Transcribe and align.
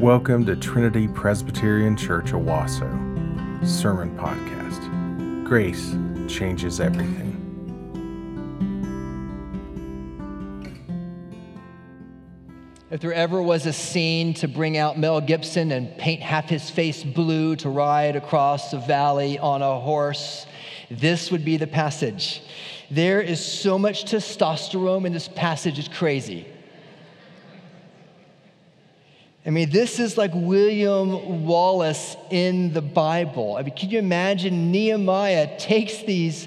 Welcome 0.00 0.46
to 0.46 0.56
Trinity 0.56 1.08
Presbyterian 1.08 1.94
Church 1.94 2.32
Owasso 2.32 2.88
Sermon 3.66 4.16
Podcast. 4.16 5.44
Grace 5.44 5.94
changes 6.26 6.80
everything. 6.80 7.36
If 12.90 13.02
there 13.02 13.12
ever 13.12 13.42
was 13.42 13.66
a 13.66 13.74
scene 13.74 14.32
to 14.34 14.48
bring 14.48 14.78
out 14.78 14.98
Mel 14.98 15.20
Gibson 15.20 15.70
and 15.70 15.94
paint 15.98 16.22
half 16.22 16.48
his 16.48 16.70
face 16.70 17.04
blue 17.04 17.54
to 17.56 17.68
ride 17.68 18.16
across 18.16 18.72
a 18.72 18.78
valley 18.78 19.38
on 19.38 19.60
a 19.60 19.78
horse, 19.80 20.46
this 20.90 21.30
would 21.30 21.44
be 21.44 21.58
the 21.58 21.66
passage. 21.66 22.40
There 22.90 23.20
is 23.20 23.44
so 23.44 23.78
much 23.78 24.06
testosterone 24.06 25.04
in 25.04 25.12
this 25.12 25.28
passage, 25.28 25.78
it's 25.78 25.88
crazy. 25.88 26.46
I 29.50 29.52
mean, 29.52 29.70
this 29.70 29.98
is 29.98 30.16
like 30.16 30.30
William 30.32 31.44
Wallace 31.44 32.16
in 32.30 32.72
the 32.72 32.80
Bible. 32.80 33.56
I 33.56 33.64
mean, 33.64 33.74
can 33.74 33.90
you 33.90 33.98
imagine 33.98 34.70
Nehemiah 34.70 35.58
takes 35.58 36.04
these 36.04 36.46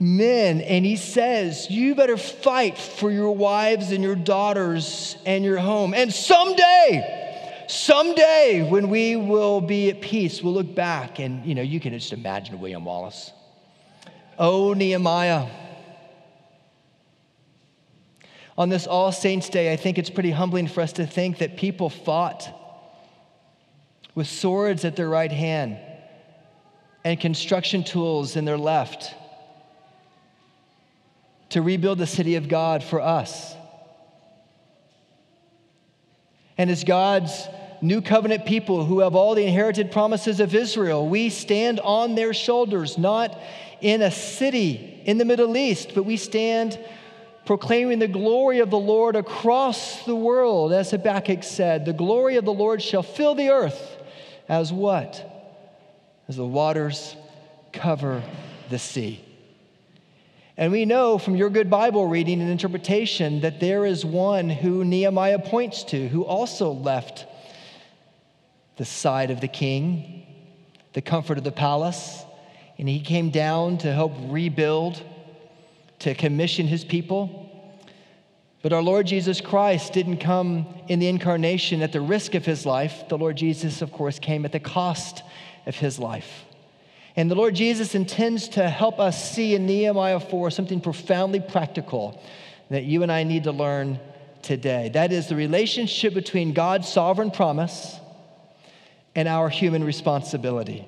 men 0.00 0.60
and 0.60 0.84
he 0.84 0.96
says, 0.96 1.70
You 1.70 1.94
better 1.94 2.16
fight 2.16 2.76
for 2.76 3.12
your 3.12 3.30
wives 3.30 3.92
and 3.92 4.02
your 4.02 4.16
daughters 4.16 5.18
and 5.24 5.44
your 5.44 5.58
home. 5.58 5.94
And 5.94 6.12
someday, 6.12 7.64
someday, 7.68 8.66
when 8.68 8.88
we 8.88 9.14
will 9.14 9.60
be 9.60 9.88
at 9.90 10.00
peace, 10.00 10.42
we'll 10.42 10.54
look 10.54 10.74
back 10.74 11.20
and, 11.20 11.46
you 11.46 11.54
know, 11.54 11.62
you 11.62 11.78
can 11.78 11.92
just 11.92 12.12
imagine 12.12 12.58
William 12.58 12.84
Wallace. 12.84 13.30
Oh, 14.36 14.72
Nehemiah. 14.72 15.46
On 18.60 18.68
this 18.68 18.86
All 18.86 19.10
Saints 19.10 19.48
Day, 19.48 19.72
I 19.72 19.76
think 19.76 19.96
it's 19.96 20.10
pretty 20.10 20.32
humbling 20.32 20.68
for 20.68 20.82
us 20.82 20.92
to 20.92 21.06
think 21.06 21.38
that 21.38 21.56
people 21.56 21.88
fought 21.88 22.46
with 24.14 24.26
swords 24.26 24.84
at 24.84 24.96
their 24.96 25.08
right 25.08 25.32
hand 25.32 25.78
and 27.02 27.18
construction 27.18 27.84
tools 27.84 28.36
in 28.36 28.44
their 28.44 28.58
left 28.58 29.14
to 31.48 31.62
rebuild 31.62 31.96
the 31.96 32.06
city 32.06 32.36
of 32.36 32.50
God 32.50 32.84
for 32.84 33.00
us. 33.00 33.54
And 36.58 36.68
as 36.68 36.84
God's 36.84 37.48
new 37.80 38.02
covenant 38.02 38.44
people 38.44 38.84
who 38.84 39.00
have 39.00 39.16
all 39.16 39.34
the 39.34 39.46
inherited 39.46 39.90
promises 39.90 40.38
of 40.38 40.54
Israel, 40.54 41.08
we 41.08 41.30
stand 41.30 41.80
on 41.80 42.14
their 42.14 42.34
shoulders, 42.34 42.98
not 42.98 43.40
in 43.80 44.02
a 44.02 44.10
city 44.10 45.00
in 45.06 45.16
the 45.16 45.24
Middle 45.24 45.56
East, 45.56 45.92
but 45.94 46.02
we 46.02 46.18
stand 46.18 46.78
proclaiming 47.46 47.98
the 47.98 48.08
glory 48.08 48.60
of 48.60 48.70
the 48.70 48.78
Lord 48.78 49.16
across 49.16 50.04
the 50.04 50.14
world. 50.14 50.72
As 50.72 50.90
Habakkuk 50.90 51.42
said, 51.42 51.84
the 51.84 51.92
glory 51.92 52.36
of 52.36 52.44
the 52.44 52.52
Lord 52.52 52.82
shall 52.82 53.02
fill 53.02 53.34
the 53.34 53.50
earth 53.50 53.98
as 54.48 54.72
what? 54.72 55.26
As 56.28 56.36
the 56.36 56.46
waters 56.46 57.16
cover 57.72 58.22
the 58.68 58.78
sea. 58.78 59.24
And 60.56 60.72
we 60.72 60.84
know 60.84 61.16
from 61.16 61.36
your 61.36 61.48
good 61.48 61.70
Bible 61.70 62.06
reading 62.06 62.42
and 62.42 62.50
interpretation 62.50 63.40
that 63.40 63.60
there 63.60 63.86
is 63.86 64.04
one 64.04 64.50
who 64.50 64.84
Nehemiah 64.84 65.38
points 65.38 65.84
to 65.84 66.08
who 66.08 66.22
also 66.24 66.72
left 66.72 67.24
the 68.76 68.84
side 68.84 69.30
of 69.30 69.40
the 69.40 69.48
king, 69.48 70.26
the 70.92 71.00
comfort 71.00 71.38
of 71.38 71.44
the 71.44 71.52
palace, 71.52 72.22
and 72.78 72.88
he 72.88 73.00
came 73.00 73.30
down 73.30 73.78
to 73.78 73.92
help 73.92 74.12
rebuild 74.24 75.02
to 76.00 76.14
commission 76.14 76.66
his 76.66 76.84
people. 76.84 77.46
But 78.62 78.72
our 78.72 78.82
Lord 78.82 79.06
Jesus 79.06 79.40
Christ 79.40 79.92
didn't 79.92 80.18
come 80.18 80.66
in 80.88 80.98
the 80.98 81.08
incarnation 81.08 81.80
at 81.80 81.92
the 81.92 82.00
risk 82.00 82.34
of 82.34 82.44
his 82.44 82.66
life. 82.66 83.08
The 83.08 83.16
Lord 83.16 83.36
Jesus, 83.36 83.80
of 83.80 83.92
course, 83.92 84.18
came 84.18 84.44
at 84.44 84.52
the 84.52 84.60
cost 84.60 85.22
of 85.66 85.76
his 85.76 85.98
life. 85.98 86.44
And 87.16 87.30
the 87.30 87.34
Lord 87.34 87.54
Jesus 87.54 87.94
intends 87.94 88.48
to 88.50 88.68
help 88.68 89.00
us 89.00 89.32
see 89.32 89.54
in 89.54 89.66
Nehemiah 89.66 90.20
4 90.20 90.50
something 90.50 90.80
profoundly 90.80 91.40
practical 91.40 92.22
that 92.70 92.84
you 92.84 93.02
and 93.02 93.10
I 93.10 93.24
need 93.24 93.44
to 93.44 93.52
learn 93.52 93.98
today. 94.42 94.90
That 94.92 95.12
is 95.12 95.26
the 95.26 95.36
relationship 95.36 96.14
between 96.14 96.52
God's 96.52 96.88
sovereign 96.88 97.30
promise 97.30 97.98
and 99.14 99.26
our 99.26 99.48
human 99.48 99.84
responsibility. 99.84 100.86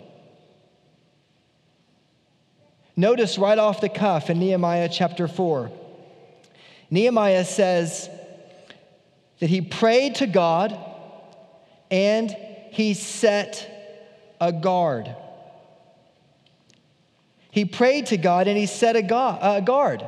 Notice 2.97 3.39
right 3.39 3.59
off 3.59 3.81
the 3.81 3.89
cuff 3.89 4.29
in 4.29 4.39
Nehemiah 4.39 4.89
chapter 4.91 5.27
4, 5.27 5.71
Nehemiah 6.91 7.45
says 7.45 8.11
that 9.41 9.49
he 9.49 9.63
prayed 9.63 10.17
to 10.17 10.27
God 10.27 10.79
and 11.91 12.31
he 12.71 12.95
set 12.95 13.69
a 14.41 14.53
guard. 14.53 15.15
He 17.51 17.65
prayed 17.65 18.07
to 18.07 18.17
God 18.17 18.47
and 18.47 18.59
he 18.59 18.67
set 18.67 18.97
a 18.97 19.03
guard. 19.03 20.07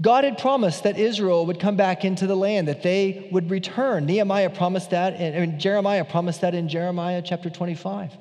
God 0.00 0.22
had 0.24 0.38
promised 0.38 0.84
that 0.84 0.96
Israel 0.98 1.46
would 1.46 1.58
come 1.58 1.76
back 1.76 2.04
into 2.04 2.26
the 2.28 2.36
land, 2.36 2.68
that 2.68 2.82
they 2.82 3.28
would 3.32 3.50
return. 3.50 4.06
Nehemiah 4.06 4.50
promised 4.50 4.90
that, 4.90 5.14
and 5.14 5.58
Jeremiah 5.60 6.04
promised 6.04 6.40
that 6.42 6.54
in 6.54 6.68
Jeremiah 6.68 7.22
chapter 7.24 7.50
25 7.50 8.12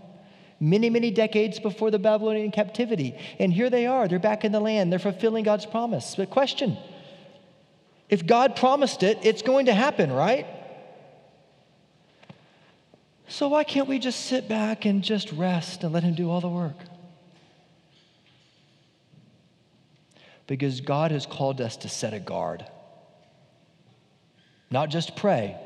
many, 0.59 0.89
many 0.89 1.11
decades 1.11 1.59
before 1.59 1.91
the 1.91 1.99
Babylonian 1.99 2.51
captivity. 2.51 3.15
And 3.39 3.53
here 3.53 3.69
they 3.69 3.85
are, 3.85 4.07
they're 4.07 4.19
back 4.19 4.43
in 4.43 4.51
the 4.51 4.59
land, 4.59 4.91
they're 4.91 4.99
fulfilling 4.99 5.43
God's 5.43 5.65
promise. 5.65 6.15
But 6.15 6.29
question 6.29 6.77
if 8.09 8.25
God 8.25 8.55
promised 8.55 9.03
it, 9.03 9.19
it's 9.23 9.41
going 9.41 9.65
to 9.65 9.73
happen, 9.73 10.11
right? 10.11 10.45
So 13.27 13.49
why 13.49 13.65
can't 13.65 13.89
we 13.89 13.99
just 13.99 14.25
sit 14.27 14.47
back 14.47 14.85
and 14.85 15.03
just 15.03 15.31
rest 15.33 15.83
and 15.83 15.91
let 15.91 16.03
Him 16.03 16.15
do 16.15 16.29
all 16.29 16.39
the 16.39 16.47
work? 16.47 16.77
Because 20.47 20.79
God 20.79 21.11
has 21.11 21.25
called 21.25 21.59
us 21.59 21.75
to 21.77 21.89
set 21.89 22.13
a 22.13 22.19
guard, 22.19 22.65
not 24.71 24.89
just 24.89 25.17
pray 25.17 25.57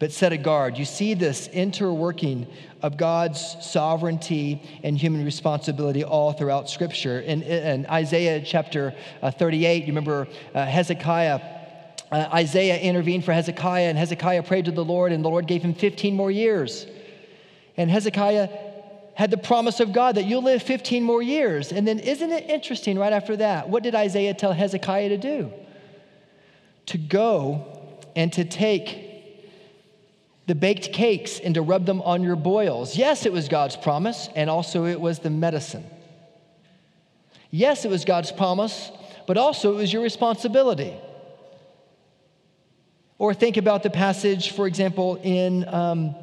but 0.00 0.10
set 0.10 0.32
a 0.32 0.38
guard. 0.38 0.78
You 0.78 0.86
see 0.86 1.12
this 1.12 1.46
interworking 1.48 2.48
of 2.82 2.96
God's 2.96 3.56
sovereignty 3.60 4.62
and 4.82 4.96
human 4.96 5.24
responsibility 5.24 6.02
all 6.02 6.32
throughout 6.32 6.70
Scripture. 6.70 7.20
In, 7.20 7.42
in 7.42 7.84
Isaiah 7.86 8.42
chapter 8.42 8.94
uh, 9.22 9.30
38, 9.30 9.82
you 9.82 9.88
remember 9.88 10.26
uh, 10.54 10.64
Hezekiah. 10.64 11.40
Uh, 12.10 12.28
Isaiah 12.32 12.78
intervened 12.78 13.26
for 13.26 13.34
Hezekiah, 13.34 13.90
and 13.90 13.98
Hezekiah 13.98 14.42
prayed 14.42 14.64
to 14.64 14.72
the 14.72 14.84
Lord, 14.84 15.12
and 15.12 15.22
the 15.22 15.28
Lord 15.28 15.46
gave 15.46 15.62
him 15.62 15.74
15 15.74 16.16
more 16.16 16.30
years. 16.30 16.86
And 17.76 17.90
Hezekiah 17.90 18.48
had 19.14 19.30
the 19.30 19.36
promise 19.36 19.80
of 19.80 19.92
God 19.92 20.14
that 20.14 20.24
you'll 20.24 20.42
live 20.42 20.62
15 20.62 21.02
more 21.02 21.20
years. 21.20 21.72
And 21.72 21.86
then, 21.86 21.98
isn't 21.98 22.30
it 22.32 22.48
interesting 22.48 22.98
right 22.98 23.12
after 23.12 23.36
that? 23.36 23.68
What 23.68 23.82
did 23.82 23.94
Isaiah 23.94 24.32
tell 24.32 24.54
Hezekiah 24.54 25.10
to 25.10 25.18
do? 25.18 25.52
To 26.86 26.96
go 26.96 28.00
and 28.16 28.32
to 28.32 28.46
take 28.46 29.09
the 30.50 30.54
baked 30.56 30.92
cakes 30.92 31.38
and 31.38 31.54
to 31.54 31.62
rub 31.62 31.86
them 31.86 32.02
on 32.02 32.24
your 32.24 32.34
boils. 32.34 32.96
Yes, 32.96 33.24
it 33.24 33.32
was 33.32 33.48
God's 33.48 33.76
promise, 33.76 34.28
and 34.34 34.50
also 34.50 34.84
it 34.84 35.00
was 35.00 35.20
the 35.20 35.30
medicine. 35.30 35.84
Yes, 37.52 37.84
it 37.84 37.88
was 37.88 38.04
God's 38.04 38.32
promise, 38.32 38.90
but 39.28 39.36
also 39.36 39.74
it 39.74 39.76
was 39.76 39.92
your 39.92 40.02
responsibility. 40.02 40.92
Or 43.16 43.32
think 43.32 43.58
about 43.58 43.84
the 43.84 43.90
passage, 43.90 44.50
for 44.50 44.66
example, 44.66 45.20
in 45.22 45.68
um, 45.68 46.16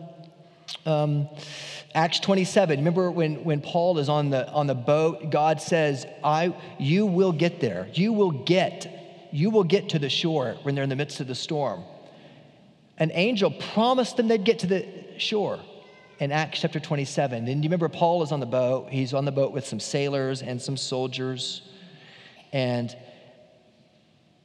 um, 0.85 1.29
Acts 1.95 2.19
27. 2.19 2.79
Remember 2.79 3.09
when, 3.09 3.45
when 3.45 3.61
Paul 3.61 3.97
is 3.97 4.09
on 4.09 4.29
the, 4.29 4.51
on 4.51 4.67
the 4.67 4.75
boat, 4.75 5.29
God 5.29 5.61
says, 5.61 6.05
I, 6.21 6.53
You 6.77 7.05
will 7.05 7.31
get 7.31 7.61
there. 7.61 7.87
You 7.93 8.11
will 8.11 8.31
get, 8.31 9.29
you 9.31 9.51
will 9.51 9.63
get 9.63 9.87
to 9.91 9.99
the 9.99 10.09
shore 10.09 10.57
when 10.63 10.75
they're 10.75 10.83
in 10.83 10.89
the 10.89 10.97
midst 10.97 11.21
of 11.21 11.27
the 11.27 11.35
storm 11.35 11.85
an 12.97 13.11
angel 13.13 13.51
promised 13.51 14.17
them 14.17 14.27
they'd 14.27 14.43
get 14.43 14.59
to 14.59 14.67
the 14.67 14.87
shore 15.17 15.59
in 16.19 16.31
Acts 16.31 16.61
chapter 16.61 16.79
27. 16.79 17.47
And 17.47 17.63
you 17.63 17.67
remember 17.67 17.89
Paul 17.89 18.23
is 18.23 18.31
on 18.31 18.39
the 18.39 18.45
boat. 18.45 18.89
He's 18.89 19.13
on 19.13 19.25
the 19.25 19.31
boat 19.31 19.51
with 19.51 19.65
some 19.67 19.79
sailors 19.79 20.41
and 20.41 20.61
some 20.61 20.77
soldiers. 20.77 21.61
And 22.53 22.95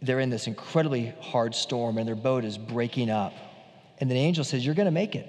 they're 0.02 0.20
in 0.20 0.30
this 0.30 0.46
incredibly 0.46 1.14
hard 1.20 1.54
storm, 1.54 1.96
and 1.96 2.06
their 2.06 2.16
boat 2.16 2.44
is 2.44 2.58
breaking 2.58 3.08
up. 3.08 3.32
And 3.98 4.10
the 4.10 4.16
angel 4.16 4.44
says, 4.44 4.66
You're 4.66 4.74
going 4.74 4.86
to 4.86 4.90
make 4.90 5.14
it. 5.14 5.28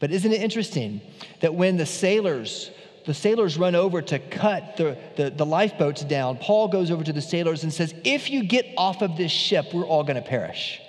But 0.00 0.10
isn't 0.10 0.32
it 0.32 0.40
interesting 0.40 1.00
that 1.40 1.54
when 1.54 1.76
the 1.76 1.86
sailors 1.86 2.70
the 3.04 3.14
sailors 3.14 3.56
run 3.56 3.76
over 3.76 4.02
to 4.02 4.18
cut 4.18 4.76
the, 4.76 4.98
the, 5.14 5.30
the, 5.30 5.46
lifeboats 5.46 6.02
down. 6.02 6.38
Paul 6.38 6.66
goes 6.66 6.90
over 6.90 7.04
to 7.04 7.12
the 7.12 7.22
sailors 7.22 7.62
and 7.62 7.72
says, 7.72 7.94
If 8.04 8.30
you 8.30 8.42
get 8.42 8.66
off 8.76 9.00
of 9.00 9.16
this 9.16 9.30
ship, 9.30 9.66
we're 9.72 9.86
all 9.86 10.02
going 10.02 10.20
to 10.20 10.28
perish. 10.28 10.80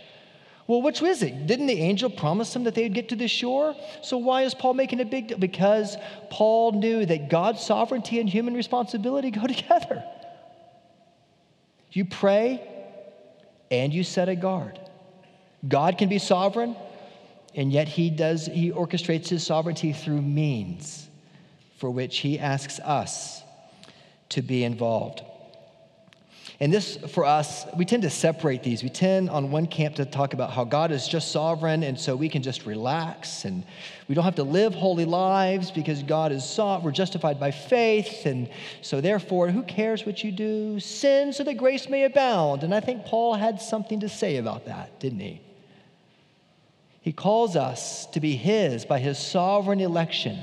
Well, 0.68 0.82
which 0.82 1.00
was 1.00 1.24
it? 1.24 1.48
Didn't 1.48 1.68
the 1.68 1.80
angel 1.80 2.10
promise 2.10 2.52
them 2.52 2.66
that 2.66 2.76
they'd 2.76 2.94
get 2.94 3.10
to 3.10 3.16
the 3.16 3.30
shore? 3.30 3.74
So 4.02 4.18
why 4.18 4.44
is 4.44 4.54
Paul 4.54 4.74
making 4.74 5.00
a 5.00 5.06
big 5.06 5.30
deal? 5.30 5.38
Because 5.38 5.96
Paul 6.30 6.74
knew 6.74 7.06
that 7.06 7.30
God's 7.30 7.62
sovereignty 7.62 8.20
and 8.20 8.30
human 8.30 8.54
responsibility 8.54 9.32
go 9.32 9.48
together. 9.48 10.04
You 11.92 12.04
pray 12.04 12.62
and 13.72 13.94
you 13.94 14.04
set 14.04 14.28
a 14.28 14.36
guard. 14.36 14.80
God 15.68 15.98
can 15.98 16.10
be 16.10 16.20
sovereign, 16.20 16.76
and 17.56 17.72
yet 17.72 17.88
he 17.88 18.10
does 18.10 18.46
he 18.46 18.72
orchestrates 18.72 19.30
his 19.30 19.46
sovereignty 19.46 19.94
through 19.94 20.22
means 20.22 21.08
for 21.78 21.90
which 21.90 22.20
he 22.20 22.40
asks 22.40 22.80
us 22.80 23.42
to 24.30 24.42
be 24.42 24.64
involved. 24.64 25.22
And 26.60 26.74
this, 26.74 26.98
for 26.98 27.24
us, 27.24 27.68
we 27.78 27.86
tend 27.86 28.02
to 28.02 28.10
separate 28.10 28.64
these. 28.64 28.82
We 28.82 28.90
tend 28.90 29.30
on 29.30 29.52
one 29.52 29.68
camp 29.68 29.96
to 29.98 30.06
talk 30.06 30.34
about 30.34 30.50
how 30.50 30.64
God 30.64 30.92
is 30.92 31.08
just 31.08 31.32
sovereign, 31.32 31.84
and 31.84 32.00
so 32.00 32.16
we 32.16 32.30
can 32.30 32.42
just 32.42 32.66
relax 32.66 33.46
and 33.46 33.64
we 34.08 34.16
don't 34.16 34.24
have 34.24 34.36
to 34.36 34.44
live 34.44 34.74
holy 34.74 35.06
lives 35.06 35.70
because 35.70 36.02
God 36.02 36.32
is 36.32 36.44
sovereign. 36.44 36.86
We're 36.86 36.92
justified 36.94 37.40
by 37.40 37.52
faith, 37.52 38.26
and 38.26 38.50
so 38.82 39.02
therefore, 39.02 39.52
who 39.52 39.62
cares 39.64 40.04
what 40.04 40.24
you 40.24 40.32
do? 40.32 40.80
Sin 40.80 41.32
so 41.32 41.44
that 41.44 41.58
grace 41.58 41.90
may 41.90 42.06
abound. 42.06 42.64
And 42.64 42.74
I 42.74 42.80
think 42.80 43.06
Paul 43.06 43.36
had 43.36 43.62
something 43.62 44.00
to 44.00 44.10
say 44.10 44.38
about 44.38 44.66
that, 44.66 45.00
didn't 45.00 45.20
he? 45.20 45.42
He 47.02 47.14
calls 47.14 47.56
us 47.56 48.08
to 48.08 48.20
be 48.20 48.36
His 48.36 48.84
by 48.84 49.00
His 49.00 49.20
sovereign 49.20 49.80
election. 49.80 50.40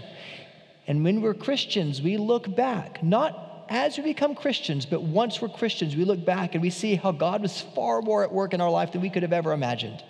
And 0.86 1.02
when 1.02 1.22
we're 1.22 1.34
Christians, 1.34 2.00
we 2.00 2.18
look 2.18 2.54
back, 2.54 3.02
not 3.02 3.43
as 3.68 3.96
we 3.96 4.04
become 4.04 4.34
Christians, 4.34 4.86
but 4.86 5.02
once 5.02 5.40
we're 5.40 5.48
Christians, 5.48 5.96
we 5.96 6.04
look 6.04 6.24
back 6.24 6.54
and 6.54 6.62
we 6.62 6.70
see 6.70 6.94
how 6.94 7.12
God 7.12 7.42
was 7.42 7.60
far 7.60 8.02
more 8.02 8.22
at 8.22 8.32
work 8.32 8.54
in 8.54 8.60
our 8.60 8.70
life 8.70 8.92
than 8.92 9.00
we 9.00 9.10
could 9.10 9.22
have 9.22 9.32
ever 9.32 9.52
imagined. 9.52 10.02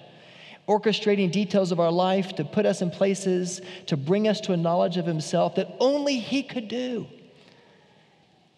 Orchestrating 0.68 1.30
details 1.30 1.72
of 1.72 1.80
our 1.80 1.92
life 1.92 2.34
to 2.36 2.44
put 2.44 2.66
us 2.66 2.80
in 2.82 2.90
places, 2.90 3.60
to 3.86 3.96
bring 3.96 4.28
us 4.28 4.40
to 4.42 4.52
a 4.52 4.56
knowledge 4.56 4.96
of 4.96 5.06
Himself 5.06 5.56
that 5.56 5.74
only 5.78 6.18
He 6.18 6.42
could 6.42 6.68
do. 6.68 7.06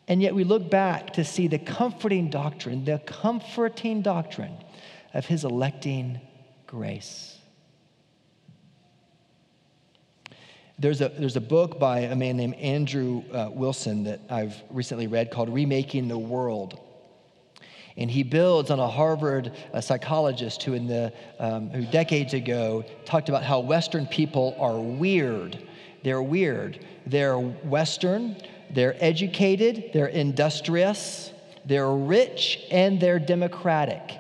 And 0.09 0.23
yet 0.23 0.35
we 0.35 0.45
look 0.45 0.71
back 0.71 1.15
to 1.15 1.25
see 1.25 1.49
the 1.49 1.59
comforting 1.59 2.31
doctrine, 2.31 2.85
the 2.85 3.01
comforting 3.01 4.03
doctrine 4.03 4.57
of 5.15 5.27
His 5.27 5.45
electing 5.45 6.21
grace. 6.67 7.36
There's 10.79 11.01
a, 11.01 11.09
there's 11.09 11.37
a 11.37 11.41
book 11.41 11.79
by 11.79 12.01
a 12.01 12.15
man 12.15 12.37
named 12.37 12.55
Andrew 12.57 13.23
uh, 13.33 13.49
Wilson 13.51 14.05
that 14.05 14.21
I've 14.29 14.55
recently 14.71 15.07
read 15.07 15.31
called 15.31 15.49
Remaking 15.49 16.09
the 16.09 16.19
World. 16.19 16.79
And 17.97 18.11
he 18.11 18.23
builds 18.23 18.71
on 18.71 18.79
a 18.79 18.89
Harvard 18.89 19.53
a 19.73 19.81
psychologist 19.81 20.63
who, 20.63 20.75
in 20.75 20.87
the, 20.87 21.15
um, 21.39 21.71
who 21.71 21.87
decades 21.87 22.35
ago 22.35 22.85
talked 23.07 23.31
about 23.31 23.43
how 23.43 23.61
Western 23.61 24.07
people 24.07 24.55
are 24.59 24.79
weird. 24.79 25.59
They're 26.05 26.23
weird. 26.23 26.85
They're 27.07 27.39
Western, 27.39 28.37
they're 28.71 28.97
educated, 29.03 29.91
they're 29.95 30.09
industrious, 30.09 31.33
they're 31.65 31.91
rich, 31.91 32.65
and 32.71 33.01
they're 33.01 33.19
democratic. 33.19 34.19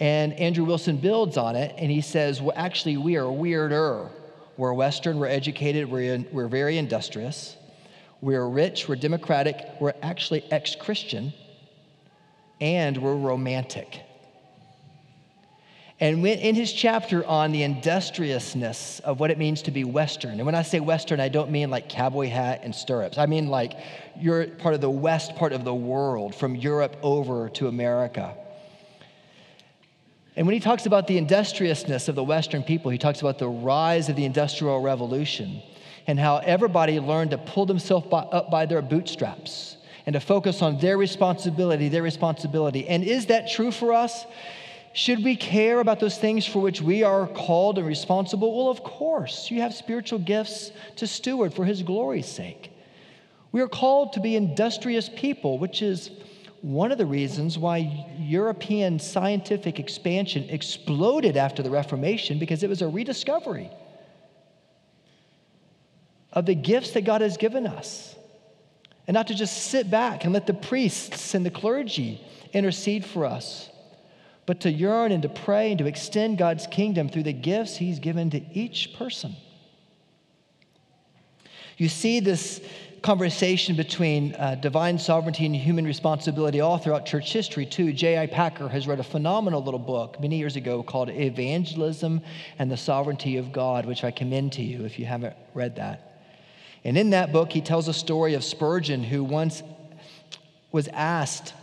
And 0.00 0.32
Andrew 0.32 0.64
Wilson 0.64 0.96
builds 0.96 1.36
on 1.36 1.54
it 1.54 1.74
and 1.78 1.90
he 1.90 2.00
says, 2.00 2.42
well, 2.42 2.54
actually, 2.56 2.96
we 2.96 3.16
are 3.16 3.30
weirder. 3.30 4.08
We're 4.62 4.72
Western, 4.72 5.18
we're 5.18 5.26
educated, 5.26 5.90
we're, 5.90 6.14
in, 6.14 6.28
we're 6.30 6.46
very 6.46 6.78
industrious, 6.78 7.56
we're 8.20 8.46
rich, 8.46 8.88
we're 8.88 8.94
democratic, 8.94 9.56
we're 9.80 9.94
actually 10.04 10.44
ex 10.52 10.76
Christian, 10.76 11.32
and 12.60 12.96
we're 12.98 13.16
romantic. 13.16 14.02
And 15.98 16.24
in 16.24 16.54
his 16.54 16.72
chapter 16.72 17.26
on 17.26 17.50
the 17.50 17.64
industriousness 17.64 19.00
of 19.00 19.18
what 19.18 19.32
it 19.32 19.38
means 19.38 19.62
to 19.62 19.72
be 19.72 19.82
Western, 19.82 20.34
and 20.34 20.46
when 20.46 20.54
I 20.54 20.62
say 20.62 20.78
Western, 20.78 21.18
I 21.18 21.28
don't 21.28 21.50
mean 21.50 21.68
like 21.68 21.88
cowboy 21.88 22.28
hat 22.28 22.60
and 22.62 22.72
stirrups. 22.72 23.18
I 23.18 23.26
mean 23.26 23.48
like 23.48 23.72
you're 24.16 24.46
part 24.46 24.76
of 24.76 24.80
the 24.80 24.88
West 24.88 25.34
part 25.34 25.52
of 25.52 25.64
the 25.64 25.74
world, 25.74 26.36
from 26.36 26.54
Europe 26.54 26.96
over 27.02 27.48
to 27.48 27.66
America. 27.66 28.36
And 30.34 30.46
when 30.46 30.54
he 30.54 30.60
talks 30.60 30.86
about 30.86 31.06
the 31.06 31.18
industriousness 31.18 32.08
of 32.08 32.14
the 32.14 32.24
Western 32.24 32.62
people, 32.62 32.90
he 32.90 32.98
talks 32.98 33.20
about 33.20 33.38
the 33.38 33.48
rise 33.48 34.08
of 34.08 34.16
the 34.16 34.24
Industrial 34.24 34.80
Revolution 34.80 35.62
and 36.06 36.18
how 36.18 36.38
everybody 36.38 36.98
learned 36.98 37.32
to 37.32 37.38
pull 37.38 37.66
themselves 37.66 38.06
up 38.10 38.50
by 38.50 38.66
their 38.66 38.82
bootstraps 38.82 39.76
and 40.06 40.14
to 40.14 40.20
focus 40.20 40.62
on 40.62 40.78
their 40.78 40.96
responsibility, 40.96 41.88
their 41.88 42.02
responsibility. 42.02 42.88
And 42.88 43.04
is 43.04 43.26
that 43.26 43.50
true 43.50 43.70
for 43.70 43.92
us? 43.92 44.24
Should 44.94 45.22
we 45.22 45.36
care 45.36 45.80
about 45.80 46.00
those 46.00 46.18
things 46.18 46.46
for 46.46 46.60
which 46.60 46.82
we 46.82 47.02
are 47.02 47.26
called 47.26 47.78
and 47.78 47.86
responsible? 47.86 48.56
Well, 48.56 48.70
of 48.70 48.82
course. 48.82 49.50
You 49.50 49.60
have 49.60 49.74
spiritual 49.74 50.18
gifts 50.18 50.72
to 50.96 51.06
steward 51.06 51.54
for 51.54 51.64
his 51.64 51.82
glory's 51.82 52.26
sake. 52.26 52.72
We 53.52 53.60
are 53.60 53.68
called 53.68 54.14
to 54.14 54.20
be 54.20 54.34
industrious 54.34 55.08
people, 55.08 55.58
which 55.58 55.82
is 55.82 56.10
one 56.62 56.92
of 56.92 56.98
the 56.98 57.06
reasons 57.06 57.58
why 57.58 58.06
European 58.18 59.00
scientific 59.00 59.80
expansion 59.80 60.48
exploded 60.48 61.36
after 61.36 61.60
the 61.60 61.70
Reformation 61.70 62.38
because 62.38 62.62
it 62.62 62.68
was 62.68 62.82
a 62.82 62.88
rediscovery 62.88 63.68
of 66.32 66.46
the 66.46 66.54
gifts 66.54 66.92
that 66.92 67.04
God 67.04 67.20
has 67.20 67.36
given 67.36 67.66
us. 67.66 68.14
And 69.08 69.14
not 69.14 69.26
to 69.26 69.34
just 69.34 69.64
sit 69.64 69.90
back 69.90 70.24
and 70.24 70.32
let 70.32 70.46
the 70.46 70.54
priests 70.54 71.34
and 71.34 71.44
the 71.44 71.50
clergy 71.50 72.24
intercede 72.52 73.04
for 73.04 73.26
us, 73.26 73.68
but 74.46 74.60
to 74.60 74.70
yearn 74.70 75.10
and 75.10 75.22
to 75.24 75.28
pray 75.28 75.70
and 75.72 75.78
to 75.80 75.86
extend 75.86 76.38
God's 76.38 76.68
kingdom 76.68 77.08
through 77.08 77.24
the 77.24 77.32
gifts 77.32 77.76
He's 77.76 77.98
given 77.98 78.30
to 78.30 78.40
each 78.52 78.94
person. 78.96 79.34
You 81.76 81.88
see 81.88 82.20
this 82.20 82.60
conversation 83.02 83.74
between 83.74 84.34
uh, 84.36 84.54
divine 84.54 84.96
sovereignty 84.96 85.44
and 85.44 85.56
human 85.56 85.84
responsibility 85.84 86.60
all 86.60 86.78
throughout 86.78 87.04
church 87.04 87.32
history, 87.32 87.66
too. 87.66 87.92
J.I. 87.92 88.26
Packer 88.28 88.68
has 88.68 88.86
read 88.86 89.00
a 89.00 89.04
phenomenal 89.04 89.62
little 89.62 89.80
book 89.80 90.20
many 90.20 90.38
years 90.38 90.54
ago 90.54 90.84
called 90.84 91.10
Evangelism 91.10 92.20
and 92.58 92.70
the 92.70 92.76
Sovereignty 92.76 93.38
of 93.38 93.52
God, 93.52 93.86
which 93.86 94.04
I 94.04 94.12
commend 94.12 94.52
to 94.52 94.62
you 94.62 94.84
if 94.84 95.00
you 95.00 95.04
haven't 95.04 95.34
read 95.52 95.76
that. 95.76 96.22
And 96.84 96.96
in 96.96 97.10
that 97.10 97.32
book, 97.32 97.50
he 97.50 97.60
tells 97.60 97.88
a 97.88 97.94
story 97.94 98.34
of 98.34 98.44
Spurgeon, 98.44 99.02
who 99.02 99.24
once 99.24 99.64
was 100.70 100.88
asked 100.88 101.54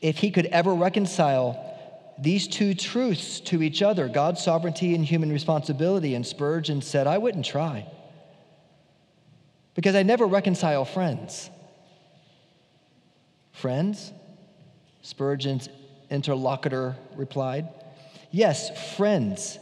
if 0.00 0.18
he 0.18 0.32
could 0.32 0.46
ever 0.46 0.74
reconcile 0.74 1.70
these 2.18 2.48
two 2.48 2.74
truths 2.74 3.40
to 3.40 3.62
each 3.62 3.82
other 3.82 4.08
God's 4.08 4.42
sovereignty 4.42 4.94
and 4.94 5.04
human 5.04 5.32
responsibility. 5.32 6.14
And 6.14 6.26
Spurgeon 6.26 6.82
said, 6.82 7.06
I 7.06 7.18
wouldn't 7.18 7.46
try 7.46 7.86
because 9.74 9.94
I 9.94 10.02
never 10.02 10.26
reconcile 10.26 10.84
friends. 10.84 11.50
Friends? 13.52 14.12
Spurgeon's 15.02 15.68
interlocutor 16.10 16.96
replied. 17.16 17.68
Yes, 18.30 18.94
friends. 18.96 19.58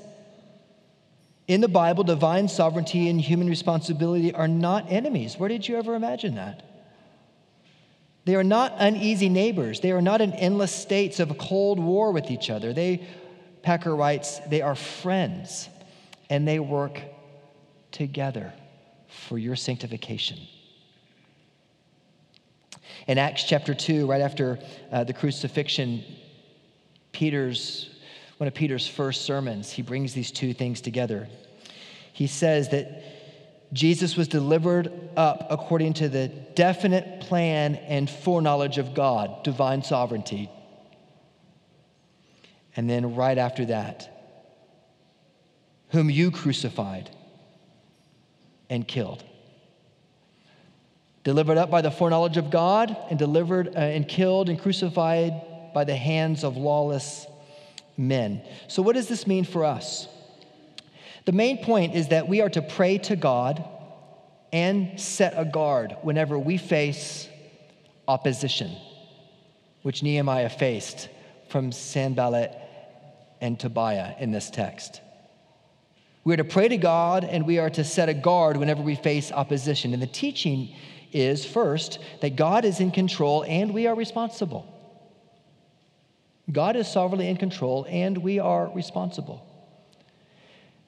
In 1.49 1.61
the 1.61 1.69
Bible, 1.69 2.05
divine 2.05 2.49
sovereignty 2.49 3.09
and 3.09 3.21
human 3.21 3.49
responsibility 3.49 4.33
are 4.33 4.49
not 4.49 4.91
enemies. 4.91 5.37
Where 5.37 5.49
did 5.49 5.67
you 5.67 5.77
ever 5.77 5.95
imagine 5.95 6.37
that? 6.37 6.63
They 8.25 8.37
are 8.37 8.45
not 8.45 8.75
uneasy 8.79 9.29
neighbors. 9.29 9.81
They 9.81 9.91
are 9.91 10.01
not 10.01 10.21
in 10.21 10.33
endless 10.35 10.73
states 10.73 11.19
of 11.19 11.37
cold 11.39 11.81
war 11.81 12.13
with 12.13 12.31
each 12.31 12.51
other. 12.51 12.73
They, 12.73 13.05
Packer 13.63 13.95
writes, 13.97 14.39
they 14.49 14.63
are 14.63 14.77
friends 14.77 15.69
and 16.31 16.47
they 16.47 16.61
work 16.61 17.03
together 17.91 18.53
for 19.13 19.39
your 19.39 19.57
sanctification. 19.57 20.39
In 23.07 23.19
Acts 23.19 23.45
chapter 23.45 23.75
2, 23.75 24.07
right 24.07 24.21
after 24.21 24.59
uh, 24.91 25.05
the 25.05 25.13
crucifixion, 25.13 26.05
Peter's, 27.13 27.91
one 28.39 28.49
of 28.49 28.55
Peter's 28.55 28.87
first 28.87 29.23
sermons, 29.23 29.71
he 29.71 29.83
brings 29.83 30.15
these 30.15 30.31
two 30.31 30.55
things 30.55 30.81
together. 30.81 31.29
He 32.13 32.27
says 32.27 32.69
that 32.71 33.03
Jesus 33.73 34.17
was 34.17 34.29
delivered 34.29 34.93
up 35.17 35.47
according 35.51 35.95
to 35.95 36.09
the 36.09 36.29
definite 36.29 37.21
plan 37.21 37.77
and 37.77 38.09
foreknowledge 38.09 38.79
of 38.79 38.95
God, 38.95 39.43
divine 39.45 39.83
sovereignty. 39.83 40.51
And 42.77 42.89
then 42.89 43.15
right 43.15 43.39
after 43.39 43.67
that, 43.67 44.09
whom 45.89 46.11
you 46.11 46.31
crucified 46.31 47.11
and 48.73 48.89
killed. 48.89 49.23
Delivered 51.25 51.59
up 51.59 51.71
by 51.71 51.83
the 51.83 51.91
foreknowledge 51.91 52.39
of 52.39 52.51
God 52.51 52.97
and 53.11 53.19
delivered 53.19 53.69
uh, 53.69 53.79
and 53.79 54.09
killed 54.09 54.49
and 54.49 54.59
crucified 54.59 55.35
by 55.75 55.85
the 55.85 55.95
hands 55.95 56.43
of 56.43 56.57
lawless 56.57 57.27
men. 57.99 58.43
So, 58.69 58.81
what 58.81 58.95
does 58.95 59.09
this 59.09 59.27
mean 59.27 59.45
for 59.45 59.67
us? 59.67 60.09
The 61.27 61.33
main 61.33 61.63
point 61.63 61.95
is 61.95 62.09
that 62.09 62.29
we 62.29 62.41
are 62.41 62.49
to 62.49 62.63
pray 62.63 62.97
to 62.99 63.15
God 63.15 63.63
and 64.53 64.99
set 64.99 65.35
a 65.37 65.45
guard 65.45 65.95
whenever 66.01 66.39
we 66.39 66.57
face 66.57 67.29
opposition, 68.09 68.75
which 69.83 70.03
Nehemiah 70.03 70.49
faced 70.49 71.11
from 71.51 71.73
Sanballat 71.73 72.59
and 73.43 73.61
Tobiah 73.61 74.15
in 74.19 74.33
this 74.33 74.49
text. 74.49 75.03
We 76.25 76.35
are 76.35 76.39
to 76.39 76.45
pray 76.45 76.69
to 76.69 76.77
God 76.77 77.25
and 77.25 77.47
we 77.47 77.59
are 77.59 77.71
to 77.71 77.85
set 77.85 78.09
a 78.09 78.15
guard 78.15 78.57
whenever 78.57 78.83
we 78.83 78.95
face 78.95 79.33
opposition. 79.33 79.93
And 79.93 80.03
the 80.03 80.07
teaching 80.07 80.75
is 81.13 81.45
first 81.45 81.99
that 82.21 82.37
God 82.37 82.65
is 82.65 82.81
in 82.81 82.91
control 82.91 83.45
and 83.47 83.75
we 83.75 83.87
are 83.87 83.95
responsible. 83.95 84.73
God 86.51 86.77
is 86.77 86.89
sovereignly 86.89 87.29
in 87.29 87.37
control, 87.37 87.87
and 87.89 88.19
we 88.19 88.41
are 88.41 88.71
responsible. 88.75 89.47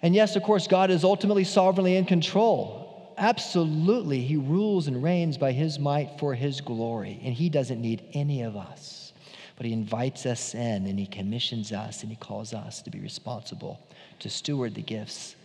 And 0.02 0.14
yes, 0.14 0.34
of 0.36 0.42
course, 0.42 0.66
God 0.66 0.90
is 0.90 1.04
ultimately 1.04 1.44
sovereignly 1.44 1.96
in 1.96 2.04
control. 2.04 3.14
Absolutely, 3.16 4.20
He 4.20 4.36
rules 4.36 4.88
and 4.88 5.02
reigns 5.02 5.38
by 5.38 5.52
His 5.52 5.78
might 5.78 6.18
for 6.18 6.34
His 6.34 6.60
glory, 6.60 7.20
and 7.22 7.32
He 7.32 7.48
doesn't 7.48 7.80
need 7.80 8.02
any 8.12 8.42
of 8.42 8.56
us. 8.56 9.12
But 9.56 9.66
He 9.66 9.72
invites 9.72 10.26
us 10.26 10.54
in, 10.54 10.86
and 10.86 10.98
He 10.98 11.06
commissions 11.06 11.72
us, 11.72 12.02
and 12.02 12.10
He 12.10 12.16
calls 12.16 12.52
us 12.52 12.82
to 12.82 12.90
be 12.90 12.98
responsible, 12.98 13.86
to 14.20 14.30
steward 14.30 14.74
the 14.74 14.82
gifts 14.82 15.36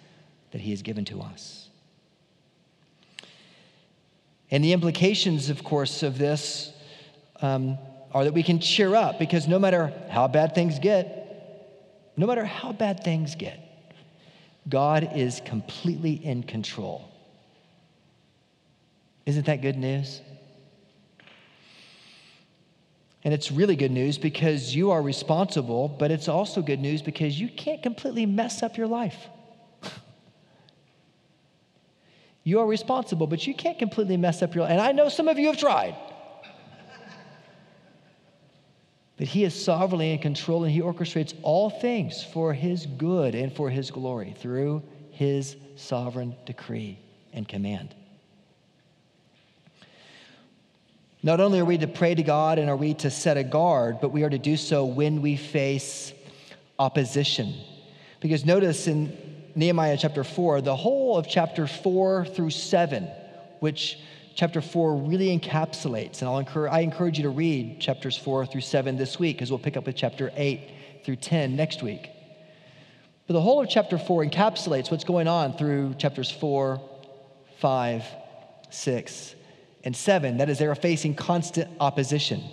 that 0.52 0.62
He 0.62 0.72
has 0.72 0.82
given 0.82 1.06
to 1.06 1.22
us. 1.22 1.70
And 4.52 4.64
the 4.64 4.74
implications, 4.74 5.50
of 5.50 5.64
course, 5.64 6.02
of 6.04 6.18
this 6.18 6.72
um, 7.42 7.78
are 8.14 8.24
that 8.24 8.34
we 8.34 8.44
can 8.44 8.60
cheer 8.60 8.96
up 8.96 9.20
because 9.20 9.48
no 9.48 9.60
matter 9.60 9.94
how 10.10 10.28
bad 10.28 10.56
things 10.56 10.80
get, 10.80 12.14
no 12.18 12.26
matter 12.26 12.44
how 12.44 12.72
bad 12.72 13.04
things 13.04 13.36
get, 13.36 13.60
God 14.68 15.12
is 15.16 15.42
completely 15.46 16.14
in 16.14 16.44
control. 16.44 17.10
Isn't 19.26 19.46
that 19.46 19.62
good 19.62 19.78
news? 19.78 20.22
And 23.24 23.34
it's 23.34 23.52
really 23.52 23.76
good 23.76 23.92
news 23.92 24.18
because 24.18 24.74
you 24.76 24.92
are 24.92 25.02
responsible, 25.02 25.90
but 25.90 26.10
it's 26.10 26.28
also 26.28 26.62
good 26.62 26.80
news 26.80 27.02
because 27.02 27.40
you 27.40 27.50
can't 27.50 27.84
completely 27.84 28.26
mess 28.26 28.64
up 28.64 28.78
your 28.78 28.88
life. 28.88 29.28
you 32.44 32.60
are 32.60 32.66
responsible, 32.66 33.28
but 33.28 33.46
you 33.46 33.54
can't 33.54 33.78
completely 33.78 34.16
mess 34.16 34.42
up 34.42 34.56
your 34.56 34.64
life. 34.64 34.72
And 34.72 34.80
I 34.82 34.94
know 34.94 35.10
some 35.10 35.28
of 35.28 35.38
you 35.38 35.48
have 35.48 35.58
tried. 35.58 35.96
But 39.20 39.28
he 39.28 39.44
is 39.44 39.54
sovereignly 39.54 40.14
in 40.14 40.20
control 40.20 40.64
and 40.64 40.72
he 40.72 40.80
orchestrates 40.80 41.34
all 41.42 41.70
things 41.70 42.24
for 42.24 42.54
his 42.54 42.86
good 42.86 43.36
and 43.36 43.54
for 43.54 43.70
his 43.70 43.92
glory 43.92 44.34
through 44.40 44.82
his 45.12 45.58
sovereign 45.76 46.38
decree 46.46 46.98
and 47.34 47.46
command. 47.46 47.94
Not 51.22 51.42
only 51.42 51.60
are 51.60 51.66
we 51.66 51.78
to 51.78 51.88
pray 51.88 52.16
to 52.16 52.24
God 52.24 52.60
and 52.60 52.70
are 52.70 52.78
we 52.78 52.94
to 52.96 53.12
set 53.12 53.36
a 53.36 53.44
guard, 53.44 54.00
but 54.00 54.10
we 54.10 54.24
are 54.24 54.30
to 54.30 54.38
do 54.38 54.56
so 54.56 54.86
when 54.86 55.22
we 55.22 55.36
face 55.36 56.14
opposition. 56.78 57.54
Because 58.22 58.46
notice 58.46 58.88
in 58.88 59.18
Nehemiah 59.54 59.98
chapter 59.98 60.24
4, 60.24 60.62
the 60.62 60.76
whole 60.76 61.18
of 61.18 61.28
chapter 61.28 61.68
4 61.68 62.26
through 62.26 62.52
7, 62.52 63.10
which 63.60 64.00
chapter 64.36 64.62
4 64.62 64.96
really 64.96 65.38
encapsulates. 65.38 66.22
And 66.22 66.30
I'll 66.30 66.40
encourage, 66.40 66.72
I 66.72 66.80
encourage 66.80 67.18
you 67.18 67.24
to 67.24 67.30
read 67.30 67.82
chapters 67.82 68.18
4 68.18 68.46
through 68.46 68.62
7 68.62 68.96
this 68.96 69.20
week 69.20 69.36
because 69.36 69.52
we'll 69.52 69.60
pick 69.60 69.76
up 69.76 69.86
with 69.86 69.98
chapter 69.98 70.32
8 70.36 70.72
through 71.04 71.18
10 71.18 71.58
next 71.58 71.84
week. 71.84 72.10
But 73.28 73.34
the 73.34 73.42
whole 73.42 73.62
of 73.62 73.70
chapter 73.70 73.98
4 73.98 74.24
encapsulates 74.24 74.90
what's 74.90 75.04
going 75.04 75.28
on 75.28 75.58
through 75.58 75.96
chapters 75.96 76.32
4, 76.32 76.82
5, 77.60 78.06
6, 78.70 79.36
and 79.84 79.96
7. 79.96 80.38
That 80.38 80.50
is, 80.50 80.60
they 80.60 80.68
are 80.68 80.76
facing 80.76 81.16
constant 81.16 81.70
opposition. 81.80 82.44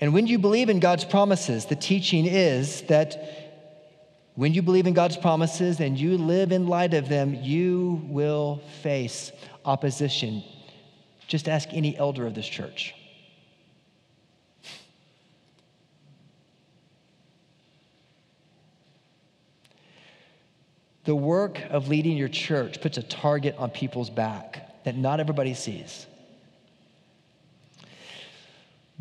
And 0.00 0.12
when 0.12 0.26
you 0.26 0.38
believe 0.38 0.68
in 0.68 0.80
God's 0.80 1.04
promises, 1.04 1.66
the 1.66 1.76
teaching 1.76 2.26
is 2.26 2.82
that 2.82 3.16
when 4.34 4.52
you 4.52 4.60
believe 4.60 4.86
in 4.86 4.92
God's 4.92 5.16
promises 5.16 5.80
and 5.80 5.98
you 5.98 6.18
live 6.18 6.52
in 6.52 6.66
light 6.66 6.92
of 6.92 7.08
them, 7.08 7.34
you 7.34 8.02
will 8.04 8.60
face 8.82 9.32
opposition. 9.64 10.44
Just 11.26 11.48
ask 11.48 11.70
any 11.72 11.96
elder 11.96 12.26
of 12.26 12.34
this 12.34 12.46
church. 12.46 12.94
The 21.04 21.14
work 21.14 21.62
of 21.70 21.88
leading 21.88 22.16
your 22.16 22.28
church 22.28 22.80
puts 22.82 22.98
a 22.98 23.02
target 23.02 23.54
on 23.56 23.70
people's 23.70 24.10
back 24.10 24.75
that 24.86 24.96
not 24.96 25.18
everybody 25.18 25.52
sees. 25.52 26.06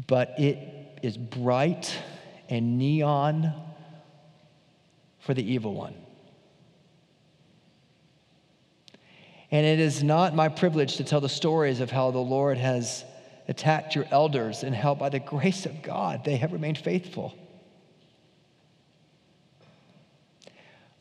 But 0.07 0.33
it 0.39 0.57
is 1.03 1.15
bright 1.15 1.95
and 2.49 2.79
neon 2.79 3.53
for 5.19 5.35
the 5.35 5.43
evil 5.43 5.75
one. 5.75 5.93
And 9.51 9.63
it 9.63 9.79
is 9.79 10.01
not 10.01 10.33
my 10.33 10.49
privilege 10.49 10.97
to 10.97 11.03
tell 11.03 11.21
the 11.21 11.29
stories 11.29 11.79
of 11.79 11.91
how 11.91 12.09
the 12.09 12.17
Lord 12.17 12.57
has 12.57 13.05
attacked 13.47 13.93
your 13.93 14.07
elders 14.09 14.63
and 14.63 14.73
how, 14.73 14.95
by 14.95 15.09
the 15.09 15.19
grace 15.19 15.67
of 15.67 15.83
God, 15.83 16.25
they 16.25 16.37
have 16.37 16.51
remained 16.51 16.79
faithful. 16.79 17.35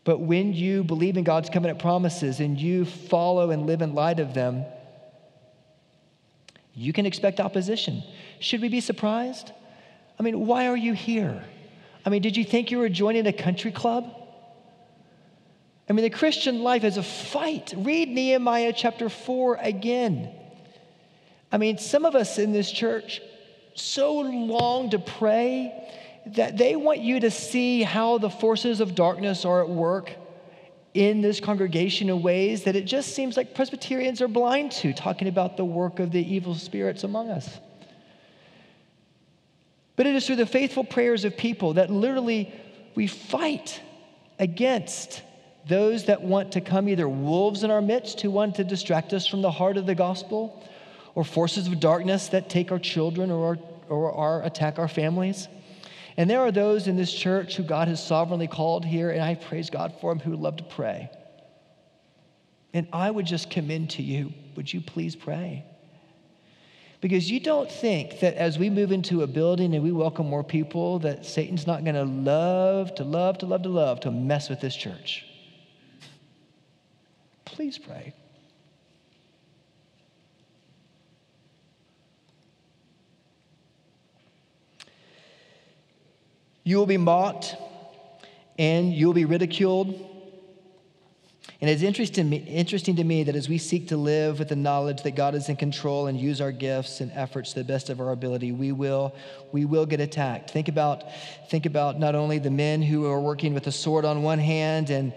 But 0.05 0.21
when 0.21 0.53
you 0.53 0.85
believe 0.85 1.17
in 1.17 1.25
God's 1.25 1.49
covenant 1.49 1.79
promises 1.79 2.41
and 2.41 2.61
you 2.61 2.85
follow 2.85 3.51
and 3.51 3.67
live 3.67 3.81
in 3.81 3.95
light 3.95 4.21
of 4.21 4.35
them, 4.35 4.65
you 6.75 6.93
can 6.93 7.07
expect 7.07 7.41
opposition. 7.41 8.03
Should 8.39 8.61
we 8.61 8.69
be 8.69 8.81
surprised? 8.81 9.53
I 10.19 10.23
mean, 10.23 10.47
why 10.47 10.69
are 10.69 10.77
you 10.77 10.93
here? 10.93 11.43
I 12.05 12.11
mean, 12.11 12.21
did 12.21 12.37
you 12.37 12.45
think 12.45 12.71
you 12.71 12.79
were 12.79 12.89
joining 12.89 13.27
a 13.27 13.33
country 13.33 13.73
club? 13.73 14.15
I 15.89 15.93
mean, 15.93 16.03
the 16.03 16.11
Christian 16.11 16.63
life 16.63 16.85
is 16.85 16.97
a 16.97 17.03
fight. 17.03 17.73
Read 17.77 18.09
Nehemiah 18.09 18.73
chapter 18.75 19.09
4 19.09 19.57
again. 19.57 20.31
I 21.53 21.59
mean, 21.59 21.79
some 21.79 22.05
of 22.05 22.15
us 22.15 22.39
in 22.39 22.53
this 22.53 22.71
church 22.71 23.21
so 23.75 24.21
long 24.21 24.91
to 24.91 24.99
pray 24.99 25.73
that 26.27 26.57
they 26.57 26.77
want 26.77 27.01
you 27.01 27.21
to 27.21 27.31
see 27.31 27.83
how 27.83 28.19
the 28.19 28.31
forces 28.31 28.81
of 28.81 28.95
darkness 28.95 29.45
are 29.45 29.63
at 29.63 29.69
work 29.69 30.13
in 30.95 31.21
this 31.21 31.41
congregation 31.41 32.09
in 32.09 32.23
ways 32.23 32.65
that 32.65 32.77
it 32.77 32.85
just 32.85 33.15
seems 33.15 33.37
like 33.37 33.55
Presbyterians 33.55 34.23
are 34.23 34.29
blind 34.29 34.73
to, 34.73 34.93
talking 34.93 35.29
about 35.29 35.57
the 35.57 35.65
work 35.65 35.99
of 35.99 36.13
the 36.13 36.35
evil 36.35 36.55
spirits 36.55 37.05
among 37.05 37.31
us. 37.31 37.59
But 39.97 40.07
it 40.07 40.15
is 40.15 40.27
through 40.27 40.37
the 40.37 40.47
faithful 40.47 40.85
prayers 40.85 41.25
of 41.25 41.37
people 41.37 41.75
that 41.75 41.91
literally 41.91 42.53
we 42.95 43.07
fight 43.07 43.81
against 44.39 45.23
those 45.67 46.05
that 46.07 46.23
want 46.23 46.53
to 46.53 46.61
come 46.61 46.89
either 46.89 47.09
wolves 47.09 47.65
in 47.65 47.71
our 47.71 47.83
midst 47.83 48.21
who 48.21 48.31
want 48.31 48.57
to 48.57 48.65
distract 48.65 49.13
us 49.13 49.27
from 49.27 49.43
the 49.43 49.51
heart 49.51 49.77
of 49.77 49.87
the 49.87 49.95
gospel, 49.95 50.63
or 51.15 51.25
forces 51.25 51.67
of 51.67 51.81
darkness 51.81 52.29
that 52.29 52.51
take 52.51 52.73
our 52.73 52.79
children 52.79 53.31
or, 53.31 53.47
our, 53.47 53.59
or 53.89 54.13
our, 54.13 54.43
attack 54.43 54.79
our 54.79 54.89
families. 54.89 55.49
And 56.17 56.31
there 56.31 56.41
are 56.41 56.53
those 56.53 56.87
in 56.87 56.97
this 56.97 57.13
church 57.13 57.57
who 57.57 57.63
God 57.63 57.89
has 57.89 58.05
sovereignly 58.05 58.47
called 58.47 58.85
here, 58.85 59.11
and 59.11 59.21
I 59.21 59.35
praise 59.35 59.71
God 59.71 59.95
for 60.01 60.13
them 60.13 60.21
who 60.21 60.37
love 60.37 60.57
to 60.57 60.65
pray. 60.65 61.11
And 62.73 62.87
I 62.93 63.11
would 63.11 63.27
just 63.27 63.51
commend 63.51 63.91
to 63.91 64.03
you, 64.03 64.33
would 64.57 64.73
you 64.73 64.81
please 64.81 65.17
pray? 65.17 65.65
Because 67.01 67.31
you 67.31 67.39
don't 67.39 67.71
think 67.71 68.21
that 68.21 68.35
as 68.35 68.59
we 68.59 68.71
move 68.71 68.91
into 68.91 69.23
a 69.23 69.27
building 69.27 69.75
and 69.75 69.85
we 69.85 69.93
welcome 69.93 70.29
more 70.29 70.45
people, 70.45 71.01
that 71.01 71.27
Satan's 71.27 71.67
not 71.67 71.85
going 71.85 71.97
to 71.97 72.05
love, 72.05 72.95
to 72.95 73.05
love, 73.05 73.39
to 73.39 73.47
love, 73.47 73.63
to 73.63 73.69
love, 73.69 74.01
to 74.01 74.11
mess 74.11 74.49
with 74.49 74.61
this 74.61 74.75
church. 74.75 75.27
Please 77.45 77.77
pray. 77.77 78.15
You 86.65 86.79
will 86.79 86.87
be 86.87 86.97
mocked 86.97 87.57
and 88.59 88.93
you 88.93 89.07
will 89.07 89.15
be 89.15 89.27
ridiculed. 89.27 89.89
And 91.61 91.71
it's 91.71 91.83
interesting, 91.83 92.33
interesting 92.33 92.97
to 92.97 93.05
me 93.05 93.23
that 93.25 93.37
as 93.37 93.49
we 93.49 93.59
seek 93.59 93.89
to 93.89 93.99
live 93.99 94.39
with 94.39 94.49
the 94.49 94.57
knowledge 94.57 95.03
that 95.03 95.15
God 95.15 95.35
is 95.35 95.51
in 95.51 95.57
control 95.57 96.07
and 96.07 96.19
use 96.19 96.41
our 96.41 96.53
gifts 96.53 97.01
and 97.01 97.13
efforts 97.13 97.53
to 97.53 97.61
the 97.61 97.65
best 97.65 97.91
of 97.91 98.01
our 98.01 98.13
ability, 98.13 98.53
we 98.53 98.73
will, 98.73 99.15
we 99.53 99.67
will 99.67 99.85
get 99.85 100.01
attacked. 100.01 100.51
Think 100.51 100.69
about, 100.69 101.05
think 101.51 101.67
about 101.67 101.99
not 101.99 102.15
only 102.15 102.39
the 102.39 102.51
men 102.51 102.81
who 102.83 103.07
are 103.07 103.21
working 103.21 103.53
with 103.53 103.67
a 103.67 103.73
sword 103.73 104.07
on 104.07 104.23
one 104.23 104.39
hand 104.39 104.89
and 104.89 105.13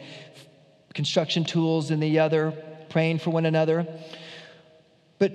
construction 0.93 1.45
tools 1.45 1.91
in 1.91 1.99
the 1.99 2.19
other, 2.19 2.51
praying 2.89 3.19
for 3.19 3.29
one 3.29 3.45
another, 3.45 3.87
but 5.19 5.31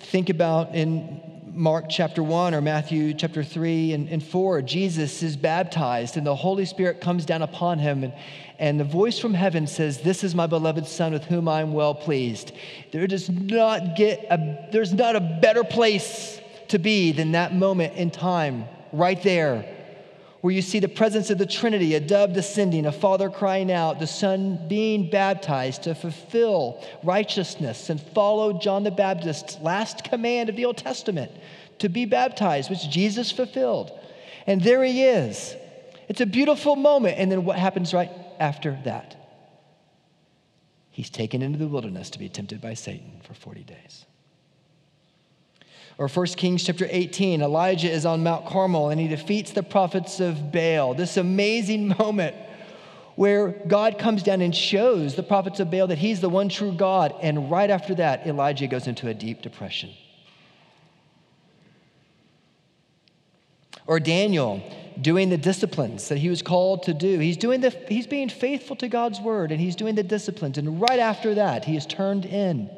think 0.00 0.28
about 0.28 0.74
in 0.74 1.31
Mark 1.54 1.84
chapter 1.90 2.22
1 2.22 2.54
or 2.54 2.62
Matthew 2.62 3.12
chapter 3.12 3.44
3 3.44 3.92
and, 3.92 4.08
and 4.08 4.24
4, 4.24 4.62
Jesus 4.62 5.22
is 5.22 5.36
baptized 5.36 6.16
and 6.16 6.26
the 6.26 6.34
Holy 6.34 6.64
Spirit 6.64 7.00
comes 7.00 7.26
down 7.26 7.42
upon 7.42 7.78
him. 7.78 8.04
And, 8.04 8.14
and 8.58 8.80
the 8.80 8.84
voice 8.84 9.18
from 9.18 9.34
heaven 9.34 9.66
says, 9.66 10.00
This 10.00 10.24
is 10.24 10.34
my 10.34 10.46
beloved 10.46 10.86
Son 10.86 11.12
with 11.12 11.24
whom 11.24 11.48
I'm 11.48 11.74
well 11.74 11.94
pleased. 11.94 12.52
There 12.90 13.06
does 13.06 13.28
not 13.28 13.96
get 13.96 14.24
a, 14.30 14.68
there's 14.72 14.94
not 14.94 15.14
a 15.14 15.20
better 15.20 15.62
place 15.62 16.40
to 16.68 16.78
be 16.78 17.12
than 17.12 17.32
that 17.32 17.54
moment 17.54 17.96
in 17.96 18.10
time, 18.10 18.64
right 18.92 19.22
there, 19.22 19.66
where 20.42 20.52
you 20.52 20.60
see 20.60 20.80
the 20.80 20.88
presence 20.88 21.30
of 21.30 21.38
the 21.38 21.46
Trinity, 21.46 21.94
a 21.94 22.00
dove 22.00 22.32
descending, 22.32 22.84
a 22.84 22.92
father 22.92 23.30
crying 23.30 23.70
out, 23.70 24.00
the 24.00 24.08
Son 24.08 24.58
being 24.68 25.08
baptized 25.08 25.84
to 25.84 25.94
fulfill 25.94 26.84
righteousness 27.04 27.88
and 27.88 28.00
follow 28.00 28.52
John 28.58 28.82
the 28.82 28.90
Baptist's 28.90 29.56
last 29.60 30.02
command 30.02 30.48
of 30.48 30.56
the 30.56 30.64
Old 30.64 30.76
Testament 30.76 31.30
to 31.78 31.88
be 31.88 32.06
baptized, 32.06 32.70
which 32.70 32.90
Jesus 32.90 33.30
fulfilled. 33.30 33.92
And 34.46 34.60
there 34.60 34.82
he 34.82 35.04
is. 35.04 35.54
It's 36.08 36.20
a 36.20 36.26
beautiful 36.26 36.74
moment. 36.74 37.18
And 37.18 37.30
then 37.30 37.44
what 37.44 37.56
happens 37.56 37.94
right 37.94 38.10
after 38.40 38.76
that? 38.84 39.16
He's 40.90 41.08
taken 41.08 41.40
into 41.40 41.58
the 41.58 41.68
wilderness 41.68 42.10
to 42.10 42.18
be 42.18 42.28
tempted 42.28 42.60
by 42.60 42.74
Satan 42.74 43.20
for 43.22 43.34
40 43.34 43.62
days. 43.62 44.06
Or 45.98 46.08
1 46.08 46.26
Kings 46.28 46.64
chapter 46.64 46.86
18, 46.88 47.42
Elijah 47.42 47.90
is 47.90 48.06
on 48.06 48.22
Mount 48.22 48.46
Carmel 48.46 48.88
and 48.88 49.00
he 49.00 49.08
defeats 49.08 49.50
the 49.50 49.62
prophets 49.62 50.20
of 50.20 50.50
Baal. 50.50 50.94
This 50.94 51.16
amazing 51.16 51.88
moment 51.98 52.34
where 53.14 53.48
God 53.66 53.98
comes 53.98 54.22
down 54.22 54.40
and 54.40 54.56
shows 54.56 55.14
the 55.14 55.22
prophets 55.22 55.60
of 55.60 55.70
Baal 55.70 55.86
that 55.88 55.98
he's 55.98 56.20
the 56.20 56.30
one 56.30 56.48
true 56.48 56.72
God. 56.72 57.14
And 57.20 57.50
right 57.50 57.68
after 57.68 57.94
that, 57.96 58.26
Elijah 58.26 58.66
goes 58.66 58.86
into 58.86 59.08
a 59.08 59.14
deep 59.14 59.42
depression. 59.42 59.90
Or 63.86 64.00
Daniel 64.00 64.62
doing 65.00 65.28
the 65.28 65.36
disciplines 65.36 66.08
that 66.08 66.18
he 66.18 66.28
was 66.28 66.40
called 66.40 66.84
to 66.84 66.94
do. 66.94 67.18
He's 67.18 67.36
doing 67.36 67.60
the 67.60 67.70
he's 67.88 68.06
being 68.06 68.28
faithful 68.28 68.76
to 68.76 68.88
God's 68.88 69.20
word 69.20 69.50
and 69.50 69.60
he's 69.60 69.76
doing 69.76 69.94
the 69.94 70.02
disciplines 70.02 70.58
and 70.58 70.80
right 70.80 70.98
after 70.98 71.34
that 71.34 71.64
he 71.64 71.76
is 71.76 71.86
turned 71.86 72.26
in 72.26 72.70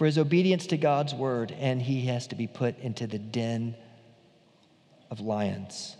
for 0.00 0.06
his 0.06 0.16
obedience 0.16 0.68
to 0.68 0.78
God's 0.78 1.12
word 1.12 1.54
and 1.60 1.82
he 1.82 2.06
has 2.06 2.26
to 2.28 2.34
be 2.34 2.46
put 2.46 2.78
into 2.78 3.06
the 3.06 3.18
den 3.18 3.74
of 5.10 5.20
lions. 5.20 5.94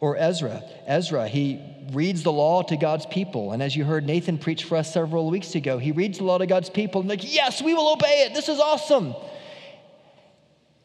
Or 0.00 0.18
Ezra. 0.18 0.62
Ezra, 0.86 1.28
he 1.28 1.62
reads 1.92 2.22
the 2.22 2.30
law 2.30 2.62
to 2.64 2.76
God's 2.76 3.06
people. 3.06 3.52
And 3.52 3.62
as 3.62 3.74
you 3.74 3.86
heard 3.86 4.04
Nathan 4.04 4.36
preach 4.36 4.64
for 4.64 4.76
us 4.76 4.92
several 4.92 5.30
weeks 5.30 5.54
ago, 5.54 5.78
he 5.78 5.92
reads 5.92 6.18
the 6.18 6.24
law 6.24 6.36
to 6.36 6.46
God's 6.46 6.68
people 6.68 7.00
and, 7.00 7.08
like, 7.08 7.34
yes, 7.34 7.62
we 7.62 7.72
will 7.72 7.90
obey 7.90 8.26
it. 8.26 8.34
This 8.34 8.50
is 8.50 8.60
awesome. 8.60 9.14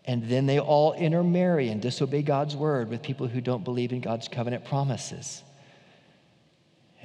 And 0.06 0.24
then 0.30 0.46
they 0.46 0.62
all 0.62 0.94
intermarry 0.94 1.68
and 1.68 1.82
disobey 1.82 2.22
God's 2.22 2.56
word 2.56 2.90
with 2.90 3.02
people 3.02 3.28
who 3.28 3.42
don't 3.42 3.66
believe 3.66 3.92
in 3.92 4.00
God's 4.00 4.30
covenant 4.30 4.64
promises. 4.64 5.44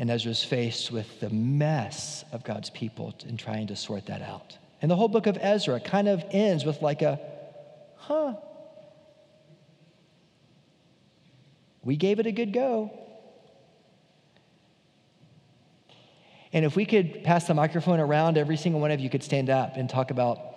And 0.03 0.11
Ezra's 0.11 0.43
faced 0.43 0.91
with 0.91 1.21
the 1.21 1.31
mess 1.31 2.25
of 2.33 2.43
God's 2.43 2.71
people 2.71 3.15
in 3.29 3.37
trying 3.37 3.69
to 3.69 3.77
sort 3.77 4.07
that 4.07 4.21
out. 4.21 4.59
And 4.83 4.91
the 4.91 4.97
whole 4.97 5.07
book 5.07 5.29
of 5.29 5.39
Ezra 5.41 5.79
kind 5.79 6.09
of 6.09 6.25
ends 6.33 6.65
with 6.65 6.83
like 6.83 7.03
a, 7.03 7.21
huh, 7.99 8.35
we 11.85 11.95
gave 11.95 12.19
it 12.19 12.27
a 12.27 12.33
good 12.33 12.53
go. 12.53 12.91
And 16.53 16.65
if 16.65 16.75
we 16.75 16.85
could 16.85 17.23
pass 17.23 17.47
the 17.47 17.55
microphone 17.55 18.01
around, 18.01 18.37
every 18.37 18.57
single 18.57 18.81
one 18.81 18.91
of 18.91 18.99
you 18.99 19.09
could 19.09 19.23
stand 19.23 19.51
up 19.51 19.77
and 19.77 19.89
talk 19.89 20.11
about 20.11 20.57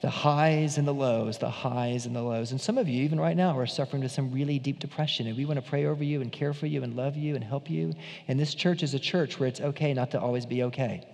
the 0.00 0.10
highs 0.10 0.78
and 0.78 0.86
the 0.86 0.94
lows, 0.94 1.38
the 1.38 1.50
highs 1.50 2.06
and 2.06 2.14
the 2.14 2.22
lows. 2.22 2.50
And 2.50 2.60
some 2.60 2.78
of 2.78 2.88
you, 2.88 3.02
even 3.02 3.18
right 3.18 3.36
now, 3.36 3.58
are 3.58 3.66
suffering 3.66 4.02
with 4.02 4.12
some 4.12 4.30
really 4.32 4.58
deep 4.58 4.78
depression. 4.78 5.26
And 5.26 5.36
we 5.36 5.44
want 5.44 5.62
to 5.62 5.68
pray 5.68 5.86
over 5.86 6.04
you 6.04 6.20
and 6.20 6.30
care 6.30 6.52
for 6.52 6.66
you 6.66 6.82
and 6.82 6.94
love 6.94 7.16
you 7.16 7.34
and 7.34 7.42
help 7.42 7.70
you. 7.70 7.94
And 8.28 8.38
this 8.38 8.54
church 8.54 8.82
is 8.82 8.94
a 8.94 8.98
church 8.98 9.38
where 9.38 9.48
it's 9.48 9.60
okay 9.60 9.94
not 9.94 10.10
to 10.10 10.20
always 10.20 10.46
be 10.46 10.64
okay. 10.64 11.06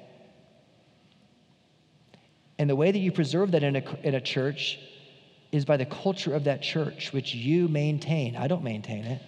And 2.58 2.68
the 2.68 2.76
way 2.76 2.90
that 2.90 2.98
you 2.98 3.12
preserve 3.12 3.52
that 3.52 3.62
in 3.62 3.76
a, 3.76 3.96
in 4.02 4.14
a 4.14 4.20
church 4.20 4.78
is 5.52 5.64
by 5.64 5.76
the 5.76 5.86
culture 5.86 6.34
of 6.34 6.44
that 6.44 6.62
church, 6.62 7.12
which 7.12 7.34
you 7.34 7.68
maintain. 7.68 8.36
I 8.36 8.48
don't 8.48 8.62
maintain 8.62 9.04
it. 9.04 9.22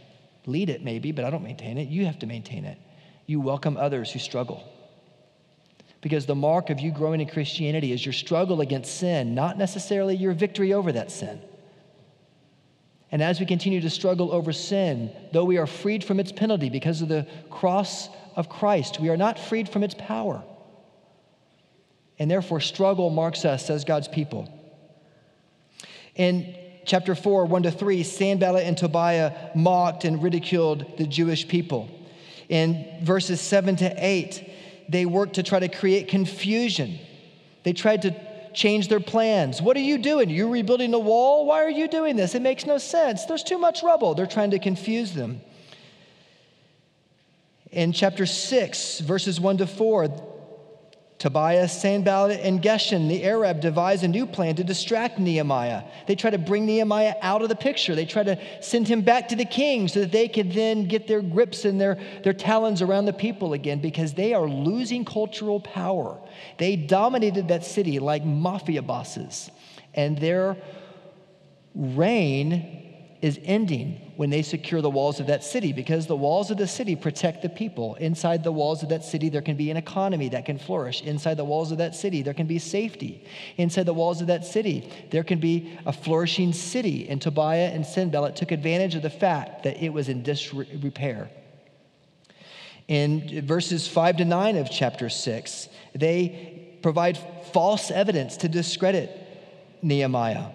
Lead 0.46 0.70
it, 0.70 0.82
maybe, 0.82 1.12
but 1.12 1.24
I 1.24 1.30
don't 1.30 1.42
maintain 1.42 1.78
it. 1.78 1.88
You 1.88 2.04
have 2.06 2.18
to 2.20 2.26
maintain 2.26 2.64
it. 2.64 2.78
You 3.26 3.40
welcome 3.40 3.76
others 3.76 4.12
who 4.12 4.18
struggle. 4.18 4.62
Because 6.02 6.26
the 6.26 6.34
mark 6.34 6.68
of 6.68 6.80
you 6.80 6.90
growing 6.90 7.20
in 7.20 7.28
Christianity 7.28 7.92
is 7.92 8.04
your 8.04 8.12
struggle 8.12 8.60
against 8.60 8.98
sin, 8.98 9.34
not 9.34 9.56
necessarily 9.56 10.14
your 10.14 10.32
victory 10.34 10.74
over 10.74 10.92
that 10.92 11.10
sin. 11.10 11.40
And 13.12 13.22
as 13.22 13.38
we 13.38 13.46
continue 13.46 13.80
to 13.80 13.90
struggle 13.90 14.32
over 14.32 14.52
sin, 14.52 15.12
though 15.32 15.44
we 15.44 15.58
are 15.58 15.66
freed 15.66 16.02
from 16.02 16.18
its 16.18 16.32
penalty 16.32 16.70
because 16.70 17.02
of 17.02 17.08
the 17.08 17.26
cross 17.50 18.08
of 18.36 18.48
Christ, 18.48 18.98
we 19.00 19.10
are 19.10 19.16
not 19.16 19.38
freed 19.38 19.68
from 19.68 19.84
its 19.84 19.94
power. 19.94 20.42
And 22.18 22.30
therefore, 22.30 22.60
struggle 22.60 23.10
marks 23.10 23.44
us 23.44 23.70
as 23.70 23.84
God's 23.84 24.08
people. 24.08 24.52
In 26.16 26.54
chapter 26.84 27.14
4, 27.14 27.46
1 27.46 27.62
to 27.64 27.70
3, 27.70 28.02
Sanballat 28.02 28.64
and 28.64 28.76
Tobiah 28.76 29.50
mocked 29.54 30.04
and 30.04 30.22
ridiculed 30.22 30.98
the 30.98 31.06
Jewish 31.06 31.46
people. 31.46 31.88
In 32.48 32.98
verses 33.02 33.40
7 33.40 33.76
to 33.76 33.94
8, 33.96 34.51
they 34.88 35.06
worked 35.06 35.34
to 35.34 35.42
try 35.42 35.58
to 35.58 35.68
create 35.68 36.08
confusion. 36.08 36.98
They 37.62 37.72
tried 37.72 38.02
to 38.02 38.14
change 38.52 38.88
their 38.88 39.00
plans. 39.00 39.62
What 39.62 39.76
are 39.76 39.80
you 39.80 39.98
doing? 39.98 40.30
You're 40.30 40.48
rebuilding 40.48 40.90
the 40.90 40.98
wall? 40.98 41.46
Why 41.46 41.62
are 41.62 41.70
you 41.70 41.88
doing 41.88 42.16
this? 42.16 42.34
It 42.34 42.42
makes 42.42 42.66
no 42.66 42.78
sense. 42.78 43.24
There's 43.24 43.42
too 43.42 43.58
much 43.58 43.82
rubble. 43.82 44.14
They're 44.14 44.26
trying 44.26 44.50
to 44.50 44.58
confuse 44.58 45.12
them. 45.14 45.40
In 47.70 47.92
chapter 47.92 48.26
6, 48.26 49.00
verses 49.00 49.40
1 49.40 49.58
to 49.58 49.66
4, 49.66 50.08
Tobiah, 51.22 51.68
Sanballat, 51.68 52.40
and 52.40 52.60
Geshem, 52.60 53.08
the 53.08 53.22
Arab, 53.22 53.60
devise 53.60 54.02
a 54.02 54.08
new 54.08 54.26
plan 54.26 54.56
to 54.56 54.64
distract 54.64 55.20
Nehemiah. 55.20 55.84
They 56.08 56.16
try 56.16 56.30
to 56.30 56.38
bring 56.38 56.66
Nehemiah 56.66 57.14
out 57.22 57.42
of 57.42 57.48
the 57.48 57.54
picture. 57.54 57.94
They 57.94 58.06
try 58.06 58.24
to 58.24 58.36
send 58.60 58.88
him 58.88 59.02
back 59.02 59.28
to 59.28 59.36
the 59.36 59.44
king 59.44 59.86
so 59.86 60.00
that 60.00 60.10
they 60.10 60.26
could 60.26 60.52
then 60.52 60.88
get 60.88 61.06
their 61.06 61.22
grips 61.22 61.64
and 61.64 61.80
their, 61.80 61.96
their 62.24 62.32
talons 62.32 62.82
around 62.82 63.04
the 63.04 63.12
people 63.12 63.52
again 63.52 63.78
because 63.78 64.14
they 64.14 64.34
are 64.34 64.48
losing 64.48 65.04
cultural 65.04 65.60
power. 65.60 66.18
They 66.58 66.74
dominated 66.74 67.46
that 67.46 67.64
city 67.64 68.00
like 68.00 68.24
mafia 68.24 68.82
bosses, 68.82 69.48
and 69.94 70.18
their 70.18 70.56
reign 71.76 72.81
is 73.22 73.38
ending 73.44 74.12
when 74.16 74.30
they 74.30 74.42
secure 74.42 74.82
the 74.82 74.90
walls 74.90 75.20
of 75.20 75.28
that 75.28 75.44
city 75.44 75.72
because 75.72 76.08
the 76.08 76.16
walls 76.16 76.50
of 76.50 76.56
the 76.56 76.66
city 76.66 76.96
protect 76.96 77.40
the 77.40 77.48
people. 77.48 77.94
Inside 77.94 78.42
the 78.42 78.50
walls 78.50 78.82
of 78.82 78.88
that 78.88 79.04
city, 79.04 79.28
there 79.28 79.40
can 79.40 79.56
be 79.56 79.70
an 79.70 79.76
economy 79.76 80.28
that 80.30 80.44
can 80.44 80.58
flourish. 80.58 81.02
Inside 81.02 81.36
the 81.36 81.44
walls 81.44 81.70
of 81.70 81.78
that 81.78 81.94
city, 81.94 82.22
there 82.22 82.34
can 82.34 82.48
be 82.48 82.58
safety. 82.58 83.24
Inside 83.56 83.86
the 83.86 83.94
walls 83.94 84.20
of 84.20 84.26
that 84.26 84.44
city, 84.44 84.90
there 85.12 85.22
can 85.22 85.38
be 85.38 85.78
a 85.86 85.92
flourishing 85.92 86.52
city. 86.52 87.08
And 87.08 87.22
Tobiah 87.22 87.70
and 87.72 87.86
Sanballat 87.86 88.34
took 88.34 88.50
advantage 88.50 88.96
of 88.96 89.02
the 89.02 89.10
fact 89.10 89.62
that 89.62 89.80
it 89.80 89.92
was 89.92 90.08
in 90.08 90.24
disrepair. 90.24 91.30
In 92.88 93.46
verses 93.46 93.86
5 93.86 94.16
to 94.16 94.24
9 94.24 94.56
of 94.56 94.68
chapter 94.68 95.08
6, 95.08 95.68
they 95.94 96.76
provide 96.82 97.16
false 97.52 97.92
evidence 97.92 98.38
to 98.38 98.48
discredit 98.48 99.16
Nehemiah. 99.80 100.46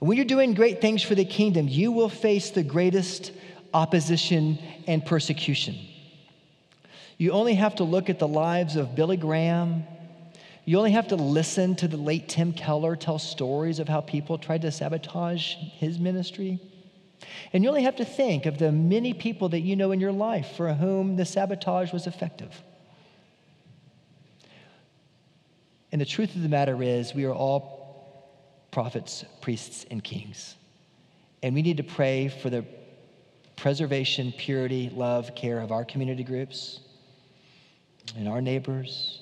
When 0.00 0.16
you're 0.16 0.24
doing 0.24 0.54
great 0.54 0.80
things 0.80 1.02
for 1.02 1.14
the 1.14 1.26
kingdom, 1.26 1.68
you 1.68 1.92
will 1.92 2.08
face 2.08 2.50
the 2.50 2.62
greatest 2.62 3.32
opposition 3.74 4.58
and 4.86 5.04
persecution. 5.04 5.76
You 7.18 7.32
only 7.32 7.54
have 7.54 7.74
to 7.76 7.84
look 7.84 8.08
at 8.08 8.18
the 8.18 8.26
lives 8.26 8.76
of 8.76 8.94
Billy 8.96 9.18
Graham. 9.18 9.84
You 10.64 10.78
only 10.78 10.92
have 10.92 11.08
to 11.08 11.16
listen 11.16 11.76
to 11.76 11.86
the 11.86 11.98
late 11.98 12.30
Tim 12.30 12.54
Keller 12.54 12.96
tell 12.96 13.18
stories 13.18 13.78
of 13.78 13.88
how 13.88 14.00
people 14.00 14.38
tried 14.38 14.62
to 14.62 14.72
sabotage 14.72 15.54
his 15.54 15.98
ministry. 15.98 16.60
And 17.52 17.62
you 17.62 17.68
only 17.68 17.82
have 17.82 17.96
to 17.96 18.04
think 18.06 18.46
of 18.46 18.56
the 18.56 18.72
many 18.72 19.12
people 19.12 19.50
that 19.50 19.60
you 19.60 19.76
know 19.76 19.92
in 19.92 20.00
your 20.00 20.12
life 20.12 20.56
for 20.56 20.72
whom 20.72 21.16
the 21.16 21.26
sabotage 21.26 21.92
was 21.92 22.06
effective. 22.06 22.62
And 25.92 26.00
the 26.00 26.06
truth 26.06 26.34
of 26.34 26.42
the 26.42 26.48
matter 26.48 26.82
is, 26.82 27.14
we 27.14 27.26
are 27.26 27.34
all 27.34 27.79
prophets, 28.70 29.24
priests, 29.40 29.84
and 29.90 30.02
kings. 30.02 30.56
And 31.42 31.54
we 31.54 31.62
need 31.62 31.78
to 31.78 31.82
pray 31.82 32.28
for 32.28 32.50
the 32.50 32.64
preservation, 33.56 34.32
purity, 34.36 34.90
love, 34.94 35.34
care 35.34 35.60
of 35.60 35.72
our 35.72 35.84
community 35.84 36.24
groups 36.24 36.80
and 38.16 38.28
our 38.28 38.40
neighbors 38.40 39.20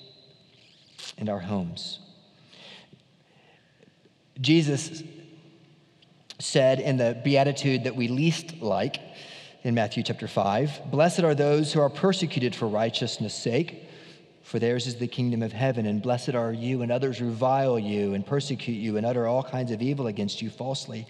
and 1.17 1.29
our 1.29 1.39
homes. 1.39 1.99
Jesus 4.39 5.03
said 6.39 6.79
in 6.79 6.97
the 6.97 7.19
beatitude 7.23 7.83
that 7.83 7.95
we 7.95 8.07
least 8.07 8.61
like 8.61 9.01
in 9.63 9.75
Matthew 9.75 10.03
chapter 10.03 10.27
5 10.27 10.89
Blessed 10.89 11.19
are 11.19 11.35
those 11.35 11.73
who 11.73 11.81
are 11.81 11.89
persecuted 11.89 12.55
for 12.55 12.67
righteousness' 12.67 13.33
sake 13.33 13.88
for 14.49 14.57
theirs 14.57 14.87
is 14.87 14.95
the 14.95 15.07
kingdom 15.07 15.43
of 15.43 15.53
heaven, 15.53 15.85
and 15.85 16.01
blessed 16.01 16.33
are 16.33 16.51
you, 16.51 16.81
and 16.81 16.91
others 16.91 17.21
revile 17.21 17.77
you, 17.77 18.15
and 18.15 18.25
persecute 18.25 18.73
you, 18.73 18.97
and 18.97 19.05
utter 19.05 19.27
all 19.27 19.43
kinds 19.43 19.71
of 19.71 19.79
evil 19.79 20.07
against 20.07 20.41
you 20.41 20.49
falsely 20.49 21.05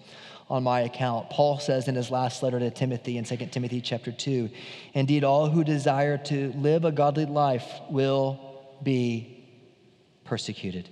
on 0.49 0.61
my 0.61 0.81
account. 0.81 1.29
Paul 1.29 1.57
says 1.57 1.87
in 1.87 1.95
his 1.95 2.11
last 2.11 2.43
letter 2.43 2.59
to 2.59 2.69
Timothy 2.69 3.17
in 3.17 3.23
2 3.23 3.37
Timothy 3.45 3.79
chapter 3.79 4.11
2 4.11 4.49
Indeed, 4.93 5.23
all 5.23 5.49
who 5.49 5.63
desire 5.63 6.17
to 6.17 6.51
live 6.57 6.83
a 6.83 6.91
godly 6.91 7.25
life 7.25 7.65
will 7.89 8.61
be 8.83 9.47
persecuted. 10.25 10.89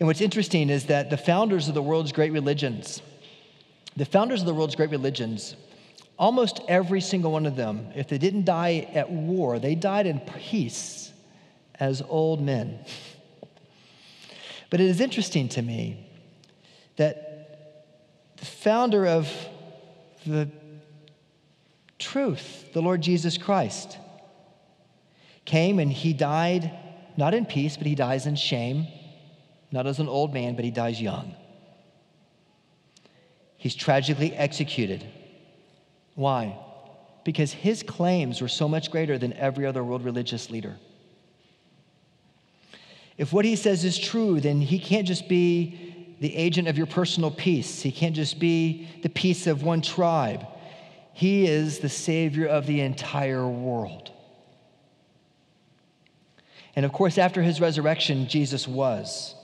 And 0.00 0.08
what's 0.08 0.20
interesting 0.20 0.70
is 0.70 0.86
that 0.86 1.08
the 1.08 1.16
founders 1.16 1.68
of 1.68 1.74
the 1.74 1.82
world's 1.82 2.10
great 2.10 2.32
religions, 2.32 3.00
the 3.96 4.06
founders 4.06 4.40
of 4.40 4.46
the 4.46 4.54
world's 4.54 4.74
great 4.74 4.90
religions, 4.90 5.54
Almost 6.20 6.60
every 6.68 7.00
single 7.00 7.32
one 7.32 7.46
of 7.46 7.56
them, 7.56 7.88
if 7.96 8.08
they 8.08 8.18
didn't 8.18 8.44
die 8.44 8.90
at 8.92 9.10
war, 9.10 9.58
they 9.58 9.74
died 9.74 10.06
in 10.06 10.20
peace 10.20 11.14
as 11.76 12.02
old 12.06 12.42
men. 12.42 12.78
But 14.68 14.80
it 14.80 14.86
is 14.86 15.00
interesting 15.00 15.48
to 15.48 15.62
me 15.62 16.06
that 16.96 18.36
the 18.36 18.44
founder 18.44 19.06
of 19.06 19.32
the 20.26 20.50
truth, 21.98 22.70
the 22.74 22.82
Lord 22.82 23.00
Jesus 23.00 23.38
Christ, 23.38 23.96
came 25.46 25.78
and 25.78 25.90
he 25.90 26.12
died 26.12 26.70
not 27.16 27.32
in 27.32 27.46
peace, 27.46 27.78
but 27.78 27.86
he 27.86 27.94
dies 27.94 28.26
in 28.26 28.36
shame, 28.36 28.86
not 29.72 29.86
as 29.86 29.98
an 29.98 30.06
old 30.06 30.34
man, 30.34 30.54
but 30.54 30.66
he 30.66 30.70
dies 30.70 31.00
young. 31.00 31.34
He's 33.56 33.74
tragically 33.74 34.34
executed. 34.34 35.02
Why? 36.20 36.54
Because 37.24 37.50
his 37.50 37.82
claims 37.82 38.42
were 38.42 38.48
so 38.48 38.68
much 38.68 38.90
greater 38.90 39.16
than 39.16 39.32
every 39.32 39.64
other 39.64 39.82
world 39.82 40.04
religious 40.04 40.50
leader. 40.50 40.76
If 43.16 43.32
what 43.32 43.46
he 43.46 43.56
says 43.56 43.86
is 43.86 43.98
true, 43.98 44.38
then 44.38 44.60
he 44.60 44.78
can't 44.78 45.06
just 45.06 45.30
be 45.30 46.14
the 46.20 46.36
agent 46.36 46.68
of 46.68 46.76
your 46.76 46.86
personal 46.86 47.30
peace. 47.30 47.80
He 47.80 47.90
can't 47.90 48.14
just 48.14 48.38
be 48.38 48.86
the 49.02 49.08
peace 49.08 49.46
of 49.46 49.62
one 49.62 49.80
tribe. 49.80 50.46
He 51.14 51.46
is 51.46 51.78
the 51.78 51.88
savior 51.88 52.46
of 52.46 52.66
the 52.66 52.82
entire 52.82 53.48
world. 53.48 54.10
And 56.76 56.84
of 56.84 56.92
course, 56.92 57.16
after 57.16 57.40
his 57.40 57.62
resurrection, 57.62 58.28
Jesus 58.28 58.68
was. 58.68 59.34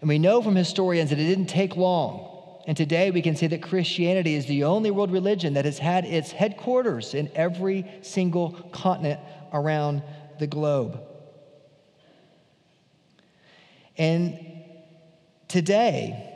And 0.00 0.08
we 0.08 0.18
know 0.18 0.40
from 0.40 0.56
historians 0.56 1.10
that 1.10 1.18
it 1.18 1.26
didn't 1.26 1.50
take 1.50 1.76
long. 1.76 2.29
And 2.66 2.76
today 2.76 3.10
we 3.10 3.22
can 3.22 3.36
say 3.36 3.46
that 3.48 3.62
Christianity 3.62 4.34
is 4.34 4.46
the 4.46 4.64
only 4.64 4.90
world 4.90 5.10
religion 5.10 5.54
that 5.54 5.64
has 5.64 5.78
had 5.78 6.04
its 6.04 6.30
headquarters 6.30 7.14
in 7.14 7.30
every 7.34 7.90
single 8.02 8.52
continent 8.72 9.20
around 9.52 10.02
the 10.38 10.46
globe. 10.46 11.00
And 13.96 14.38
today, 15.48 16.26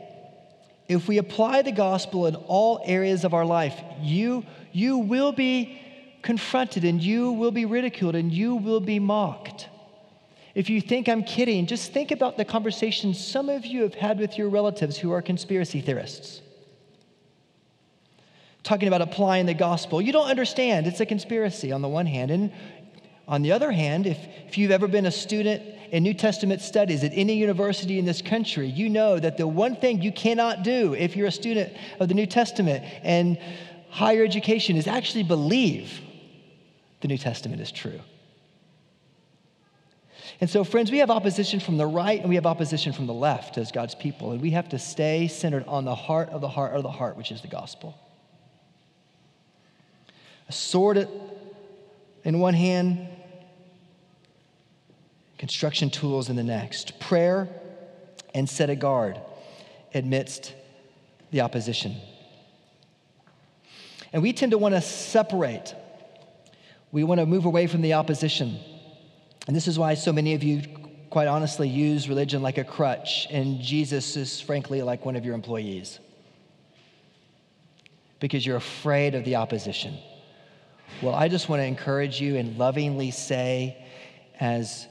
if 0.88 1.08
we 1.08 1.18
apply 1.18 1.62
the 1.62 1.72
gospel 1.72 2.26
in 2.26 2.36
all 2.36 2.80
areas 2.84 3.24
of 3.24 3.32
our 3.32 3.46
life, 3.46 3.78
you, 4.00 4.44
you 4.72 4.98
will 4.98 5.32
be 5.32 5.80
confronted 6.22 6.84
and 6.84 7.02
you 7.02 7.32
will 7.32 7.50
be 7.50 7.64
ridiculed 7.64 8.14
and 8.14 8.32
you 8.32 8.56
will 8.56 8.80
be 8.80 8.98
mocked. 8.98 9.68
If 10.54 10.70
you 10.70 10.80
think 10.80 11.08
I'm 11.08 11.24
kidding, 11.24 11.66
just 11.66 11.92
think 11.92 12.12
about 12.12 12.36
the 12.36 12.44
conversations 12.44 13.24
some 13.24 13.48
of 13.48 13.66
you 13.66 13.82
have 13.82 13.94
had 13.94 14.20
with 14.20 14.38
your 14.38 14.48
relatives 14.48 14.96
who 14.96 15.10
are 15.12 15.20
conspiracy 15.20 15.80
theorists. 15.80 16.40
Talking 18.62 18.86
about 18.86 19.02
applying 19.02 19.46
the 19.46 19.54
gospel. 19.54 20.00
You 20.00 20.12
don't 20.12 20.28
understand, 20.28 20.86
it's 20.86 21.00
a 21.00 21.06
conspiracy 21.06 21.72
on 21.72 21.82
the 21.82 21.88
one 21.88 22.06
hand. 22.06 22.30
And 22.30 22.52
on 23.26 23.42
the 23.42 23.52
other 23.52 23.72
hand, 23.72 24.06
if, 24.06 24.18
if 24.46 24.56
you've 24.56 24.70
ever 24.70 24.86
been 24.86 25.06
a 25.06 25.10
student 25.10 25.62
in 25.90 26.02
New 26.02 26.14
Testament 26.14 26.62
studies 26.62 27.02
at 27.02 27.10
any 27.14 27.34
university 27.34 27.98
in 27.98 28.04
this 28.04 28.22
country, 28.22 28.68
you 28.68 28.88
know 28.88 29.18
that 29.18 29.36
the 29.36 29.46
one 29.46 29.76
thing 29.76 30.02
you 30.02 30.12
cannot 30.12 30.62
do 30.62 30.94
if 30.94 31.16
you're 31.16 31.26
a 31.26 31.32
student 31.32 31.72
of 31.98 32.08
the 32.08 32.14
New 32.14 32.26
Testament 32.26 32.84
and 33.02 33.38
higher 33.90 34.24
education 34.24 34.76
is 34.76 34.86
actually 34.86 35.24
believe 35.24 36.00
the 37.00 37.08
New 37.08 37.18
Testament 37.18 37.60
is 37.60 37.72
true. 37.72 38.00
And 40.44 40.50
so, 40.50 40.62
friends, 40.62 40.92
we 40.92 40.98
have 40.98 41.10
opposition 41.10 41.58
from 41.58 41.78
the 41.78 41.86
right 41.86 42.20
and 42.20 42.28
we 42.28 42.34
have 42.34 42.44
opposition 42.44 42.92
from 42.92 43.06
the 43.06 43.14
left 43.14 43.56
as 43.56 43.72
God's 43.72 43.94
people, 43.94 44.32
and 44.32 44.42
we 44.42 44.50
have 44.50 44.68
to 44.68 44.78
stay 44.78 45.26
centered 45.26 45.64
on 45.66 45.86
the 45.86 45.94
heart 45.94 46.28
of 46.28 46.42
the 46.42 46.48
heart 46.50 46.74
of 46.74 46.82
the 46.82 46.90
heart, 46.90 47.16
which 47.16 47.32
is 47.32 47.40
the 47.40 47.48
gospel. 47.48 47.96
A 50.46 50.52
sword 50.52 51.08
in 52.24 52.40
one 52.40 52.52
hand, 52.52 53.08
construction 55.38 55.88
tools 55.88 56.28
in 56.28 56.36
the 56.36 56.42
next, 56.42 57.00
prayer 57.00 57.48
and 58.34 58.46
set 58.46 58.68
a 58.68 58.76
guard 58.76 59.18
amidst 59.94 60.54
the 61.30 61.40
opposition. 61.40 61.96
And 64.12 64.20
we 64.20 64.34
tend 64.34 64.52
to 64.52 64.58
want 64.58 64.74
to 64.74 64.82
separate. 64.82 65.74
We 66.92 67.02
want 67.02 67.20
to 67.20 67.24
move 67.24 67.46
away 67.46 67.66
from 67.66 67.80
the 67.80 67.94
opposition. 67.94 68.60
And 69.46 69.54
this 69.54 69.68
is 69.68 69.78
why 69.78 69.94
so 69.94 70.12
many 70.12 70.34
of 70.34 70.42
you, 70.42 70.62
quite 71.10 71.28
honestly, 71.28 71.68
use 71.68 72.08
religion 72.08 72.42
like 72.42 72.58
a 72.58 72.64
crutch, 72.64 73.26
and 73.30 73.60
Jesus 73.60 74.16
is 74.16 74.40
frankly 74.40 74.82
like 74.82 75.04
one 75.04 75.16
of 75.16 75.24
your 75.24 75.34
employees. 75.34 75.98
Because 78.20 78.46
you're 78.46 78.56
afraid 78.56 79.14
of 79.14 79.24
the 79.24 79.36
opposition. 79.36 79.98
Well, 81.02 81.14
I 81.14 81.28
just 81.28 81.48
want 81.48 81.60
to 81.60 81.66
encourage 81.66 82.20
you 82.20 82.36
and 82.36 82.56
lovingly 82.56 83.10
say, 83.10 83.76
as 84.40 84.86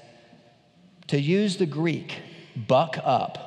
to 1.08 1.20
use 1.20 1.58
the 1.58 1.66
Greek, 1.66 2.22
buck 2.56 2.98
up. 3.04 3.40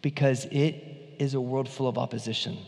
Because 0.00 0.46
it 0.46 1.16
is 1.18 1.34
a 1.34 1.40
world 1.40 1.68
full 1.68 1.88
of 1.88 1.98
opposition. 1.98 2.58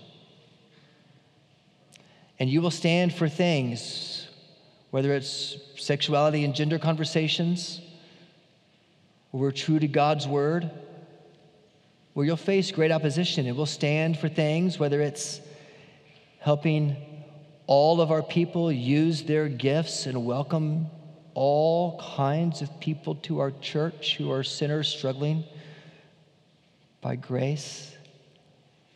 And 2.39 2.51
you 2.51 2.61
will 2.61 2.71
stand 2.71 3.15
for 3.15 3.29
things, 3.29 4.26
whether 4.97 5.13
it's 5.13 5.59
sexuality 5.77 6.43
and 6.43 6.55
gender 6.55 6.79
conversations, 6.79 7.83
where 9.31 9.43
we're 9.43 9.51
true 9.51 9.79
to 9.79 9.87
God's 9.87 10.27
word, 10.27 10.71
where 12.15 12.25
you'll 12.25 12.39
face 12.39 12.71
great 12.71 12.91
opposition. 12.91 13.47
And 13.47 13.59
we'll 13.59 13.67
stand 13.67 14.17
for 14.17 14.31
things, 14.31 14.79
whether 14.79 15.03
it's 15.03 15.43
helping 16.39 16.97
all 17.67 18.01
of 18.01 18.11
our 18.11 18.23
people 18.23 18.73
use 18.73 19.25
their 19.25 19.51
gifts 19.51 20.07
and 20.07 20.25
welcome 20.25 20.87
all 21.35 22.01
kinds 22.17 22.63
of 22.63 22.81
people 22.81 23.17
to 23.17 23.41
our 23.41 23.51
church 23.61 24.17
who 24.17 24.33
are 24.33 24.43
sinners 24.43 24.89
struggling 24.89 25.45
by 27.03 27.17
grace. 27.17 27.95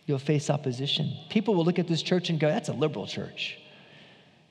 You'll 0.06 0.18
face 0.18 0.48
opposition. 0.48 1.14
People 1.28 1.54
will 1.54 1.66
look 1.66 1.78
at 1.78 1.88
this 1.88 2.00
church 2.00 2.30
and 2.30 2.40
go, 2.40 2.48
that's 2.48 2.70
a 2.70 2.72
liberal 2.72 3.06
church. 3.06 3.59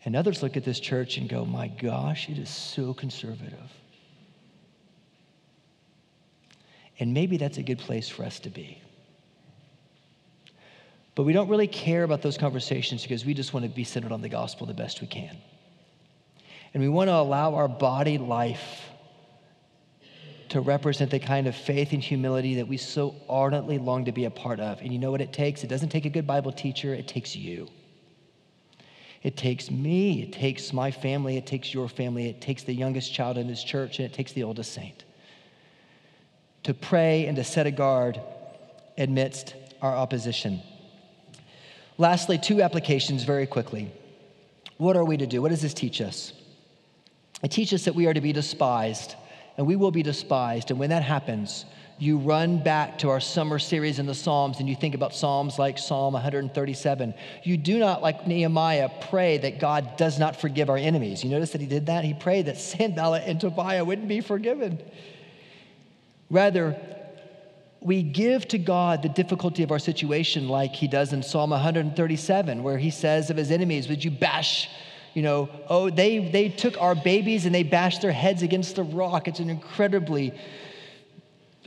And 0.06 0.16
others 0.16 0.42
look 0.42 0.56
at 0.56 0.64
this 0.64 0.80
church 0.80 1.18
and 1.18 1.28
go, 1.28 1.46
my 1.46 1.68
gosh, 1.68 2.30
it 2.30 2.38
is 2.38 2.50
so 2.50 2.94
conservative. 2.94 3.72
And 7.00 7.14
maybe 7.14 7.38
that's 7.38 7.58
a 7.58 7.64
good 7.64 7.80
place 7.80 8.10
for 8.10 8.24
us 8.24 8.40
to 8.42 8.50
be. 8.50 8.82
But 11.16 11.24
we 11.24 11.34
don't 11.34 11.50
really 11.50 11.68
care 11.68 12.04
about 12.04 12.22
those 12.22 12.38
conversations 12.38 13.02
because 13.02 13.26
we 13.26 13.34
just 13.34 13.54
want 13.54 13.66
to 13.66 13.70
be 13.70 13.84
centered 13.84 14.12
on 14.12 14.22
the 14.22 14.30
gospel 14.30 14.66
the 14.66 14.74
best 14.74 15.02
we 15.02 15.08
can. 15.08 15.36
And 16.74 16.82
we 16.82 16.90
want 16.90 17.10
to 17.10 17.16
allow 17.16 17.56
our 17.56 17.68
body 17.68 18.18
life 18.18 18.86
to 20.50 20.62
represent 20.62 21.12
the 21.12 21.20
kind 21.20 21.48
of 21.48 21.56
faith 21.56 21.94
and 21.94 22.02
humility 22.02 22.56
that 22.56 22.68
we 22.68 22.78
so 22.78 23.16
ardently 23.30 23.78
long 23.78 24.06
to 24.06 24.12
be 24.12 24.26
a 24.26 24.32
part 24.32 24.60
of. 24.60 24.82
And 24.82 24.92
you 24.92 25.00
know 25.00 25.12
what 25.12 25.22
it 25.22 25.32
takes? 25.34 25.64
It 25.64 25.68
doesn't 25.68 25.90
take 25.90 26.06
a 26.06 26.10
good 26.10 26.26
Bible 26.26 26.52
teacher, 26.52 26.94
it 26.94 27.08
takes 27.08 27.36
you. 27.36 27.68
It 29.22 29.36
takes 29.36 29.70
me, 29.70 30.24
it 30.24 30.32
takes 30.32 30.72
my 30.72 30.92
family, 30.92 31.38
it 31.38 31.46
takes 31.46 31.74
your 31.74 31.90
family, 31.90 32.30
it 32.30 32.40
takes 32.40 32.64
the 32.64 32.74
youngest 32.74 33.14
child 33.14 33.38
in 33.38 33.48
this 33.48 33.64
church, 33.64 34.00
and 34.00 34.06
it 34.06 34.14
takes 34.14 34.32
the 34.32 34.44
oldest 34.44 34.74
saint 34.74 35.04
to 36.64 36.74
pray 36.74 37.26
and 37.26 37.38
to 37.38 37.44
set 37.44 37.66
a 37.68 37.72
guard 37.72 38.20
amidst 38.98 39.56
our 39.82 39.96
opposition. 39.96 40.62
Lastly, 41.98 42.38
two 42.38 42.62
applications 42.62 43.24
very 43.24 43.48
quickly. 43.48 43.92
What 44.78 44.96
are 44.96 45.04
we 45.04 45.18
to 45.18 45.28
do? 45.28 45.42
What 45.42 45.50
does 45.50 45.62
this 45.62 45.74
teach 45.74 46.02
us? 46.02 46.34
It 47.44 47.52
teaches 47.52 47.82
us 47.82 47.86
that 47.86 47.96
we 47.96 48.08
are 48.08 48.14
to 48.14 48.22
be 48.22 48.34
despised, 48.34 49.16
and 49.58 49.68
we 49.68 49.76
will 49.76 49.92
be 49.92 50.04
despised. 50.04 50.70
And 50.70 50.80
when 50.80 50.90
that 50.90 51.04
happens, 51.04 51.66
you 52.00 52.18
run 52.18 52.64
back 52.64 52.98
to 53.00 53.10
our 53.10 53.20
summer 53.20 53.60
series 53.60 54.00
in 54.00 54.06
the 54.06 54.16
Psalms 54.16 54.60
and 54.60 54.70
you 54.70 54.76
think 54.76 54.96
about 54.96 55.14
Psalms 55.14 55.60
like 55.60 55.78
Psalm 55.78 56.14
137. 56.14 57.14
You 57.44 57.58
do 57.58 57.78
not, 57.78 58.02
like 58.02 58.26
Nehemiah, 58.26 58.90
pray 59.10 59.38
that 59.40 59.60
God 59.60 59.98
does 59.98 60.18
not 60.18 60.40
forgive 60.40 60.70
our 60.70 60.78
enemies. 60.78 61.24
You 61.24 61.30
notice 61.30 61.52
that 61.52 61.62
he 61.62 61.68
did 61.68 61.88
that? 61.88 62.06
He 62.06 62.14
prayed 62.14 62.46
that 62.46 62.58
Sanballat 62.58 63.24
and 63.26 63.40
Tobiah 63.40 63.84
wouldn't 63.84 64.08
be 64.08 64.22
forgiven. 64.22 64.80
Rather, 66.32 66.80
we 67.82 68.02
give 68.02 68.48
to 68.50 68.58
God 68.58 69.04
the 69.04 69.10
difficulty 69.10 69.64
of 69.64 69.72
our 69.72 69.80
situation 69.80 70.48
like 70.48 70.74
he 70.74 70.88
does 70.88 71.12
in 71.12 71.22
Psalm 71.22 71.50
137, 71.50 72.64
where 72.64 72.78
he 72.78 72.92
says 72.92 73.30
of 73.30 73.36
his 73.36 73.52
enemies, 73.52 73.90
Would 73.90 74.04
you 74.06 74.12
bash 74.12 74.70
you 75.16 75.24
know, 75.24 75.50
oh, 75.68 75.90
they, 75.90 76.30
they 76.30 76.50
took 76.50 76.80
our 76.80 76.94
babies 76.94 77.46
and 77.46 77.54
they 77.54 77.64
bashed 77.64 78.02
their 78.02 78.12
heads 78.12 78.44
against 78.44 78.76
the 78.76 78.84
rock. 78.84 79.28
It's 79.28 79.40
an 79.40 79.50
incredibly 79.50 80.34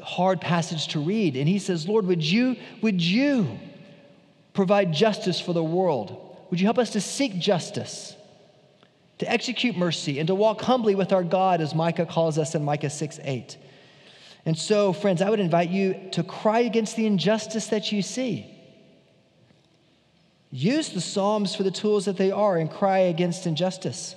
hard 0.03 0.41
passage 0.41 0.89
to 0.89 1.01
read. 1.01 1.37
And 1.37 1.49
he 1.49 1.59
says, 1.59 1.89
Lord, 1.89 2.07
would 2.07 2.23
you, 2.23 2.57
would 2.81 3.01
you 3.01 3.59
provide 4.55 4.93
justice 4.93 5.41
for 5.41 5.53
the 5.53 5.65
world? 5.65 6.37
Would 6.51 6.61
you 6.61 6.67
help 6.67 6.79
us 6.79 6.91
to 6.91 7.01
seek 7.01 7.39
justice, 7.39 8.15
to 9.19 9.31
execute 9.31 9.77
mercy, 9.77 10.19
and 10.19 10.27
to 10.27 10.35
walk 10.35 10.61
humbly 10.61 10.95
with 10.95 11.13
our 11.13 11.25
God, 11.25 11.61
as 11.61 11.75
Micah 11.75 12.07
calls 12.07 12.39
us 12.39 12.55
in 12.55 12.65
Micah 12.65 12.91
6 12.91 13.21
8? 13.23 13.57
And 14.45 14.59
so, 14.59 14.93
friends, 14.93 15.23
I 15.23 15.31
would 15.31 15.41
invite 15.41 15.71
you 15.71 15.95
to 16.13 16.23
cry 16.23 16.61
against 16.61 16.97
the 16.97 17.07
injustice 17.07 17.69
that 17.69 17.93
you 17.93 18.03
see. 18.03 18.49
Use 20.51 20.91
the 20.91 21.01
Psalms 21.01 21.55
for 21.55 21.63
the 21.63 21.71
tools 21.71 22.05
that 22.05 22.19
they 22.19 22.31
are 22.31 22.59
and 22.59 22.71
cry 22.71 22.99
against 22.99 23.47
injustice. 23.47 24.15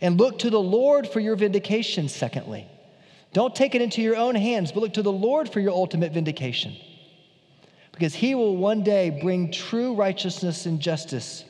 And 0.00 0.18
look 0.18 0.40
to 0.40 0.50
the 0.50 0.60
Lord 0.60 1.08
for 1.08 1.20
your 1.20 1.36
vindication, 1.36 2.08
secondly. 2.08 2.66
Don't 3.32 3.54
take 3.54 3.74
it 3.74 3.82
into 3.82 4.00
your 4.02 4.16
own 4.16 4.34
hands, 4.34 4.72
but 4.72 4.80
look 4.80 4.94
to 4.94 5.02
the 5.02 5.12
Lord 5.12 5.52
for 5.52 5.60
your 5.60 5.72
ultimate 5.72 6.12
vindication. 6.12 6.74
Because 7.92 8.14
he 8.14 8.34
will 8.34 8.56
one 8.56 8.82
day 8.82 9.10
bring 9.10 9.50
true 9.50 9.94
righteousness 9.94 10.66
and 10.66 10.80
justice 10.80 11.44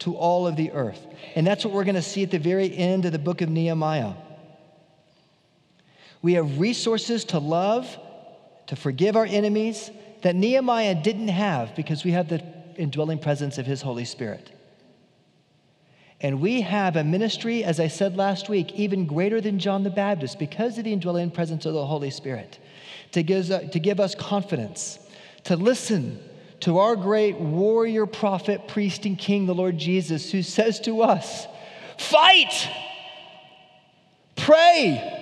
to 0.00 0.16
all 0.16 0.46
of 0.46 0.56
the 0.56 0.72
earth. 0.72 1.06
And 1.34 1.46
that's 1.46 1.64
what 1.64 1.72
we're 1.72 1.84
going 1.84 1.94
to 1.96 2.02
see 2.02 2.22
at 2.22 2.30
the 2.30 2.38
very 2.38 2.76
end 2.76 3.04
of 3.04 3.12
the 3.12 3.18
book 3.18 3.40
of 3.40 3.48
Nehemiah. 3.48 4.14
We 6.22 6.34
have 6.34 6.58
resources 6.58 7.24
to 7.26 7.38
love, 7.38 7.98
to 8.68 8.76
forgive 8.76 9.16
our 9.16 9.26
enemies 9.26 9.90
that 10.22 10.36
Nehemiah 10.36 10.94
didn't 11.02 11.28
have 11.28 11.74
because 11.74 12.04
we 12.04 12.12
have 12.12 12.28
the 12.28 12.42
indwelling 12.76 13.18
presence 13.18 13.58
of 13.58 13.66
his 13.66 13.82
Holy 13.82 14.04
Spirit. 14.04 14.50
And 16.22 16.40
we 16.40 16.60
have 16.60 16.94
a 16.94 17.02
ministry, 17.02 17.64
as 17.64 17.80
I 17.80 17.88
said 17.88 18.16
last 18.16 18.48
week, 18.48 18.72
even 18.74 19.06
greater 19.06 19.40
than 19.40 19.58
John 19.58 19.82
the 19.82 19.90
Baptist 19.90 20.38
because 20.38 20.78
of 20.78 20.84
the 20.84 20.92
indwelling 20.92 21.32
presence 21.32 21.66
of 21.66 21.74
the 21.74 21.84
Holy 21.84 22.10
Spirit, 22.10 22.60
to 23.10 23.24
give, 23.24 23.50
uh, 23.50 23.68
to 23.68 23.78
give 23.80 23.98
us 23.98 24.14
confidence, 24.14 25.00
to 25.44 25.56
listen 25.56 26.20
to 26.60 26.78
our 26.78 26.94
great 26.94 27.36
warrior, 27.38 28.06
prophet, 28.06 28.68
priest, 28.68 29.04
and 29.04 29.18
king, 29.18 29.46
the 29.46 29.54
Lord 29.54 29.76
Jesus, 29.78 30.30
who 30.30 30.42
says 30.42 30.78
to 30.80 31.02
us, 31.02 31.48
Fight, 31.98 32.68
pray, 34.36 35.20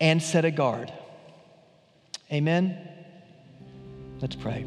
and 0.00 0.20
set 0.20 0.44
a 0.44 0.50
guard. 0.50 0.92
Amen. 2.32 2.76
Let's 4.20 4.34
pray. 4.34 4.66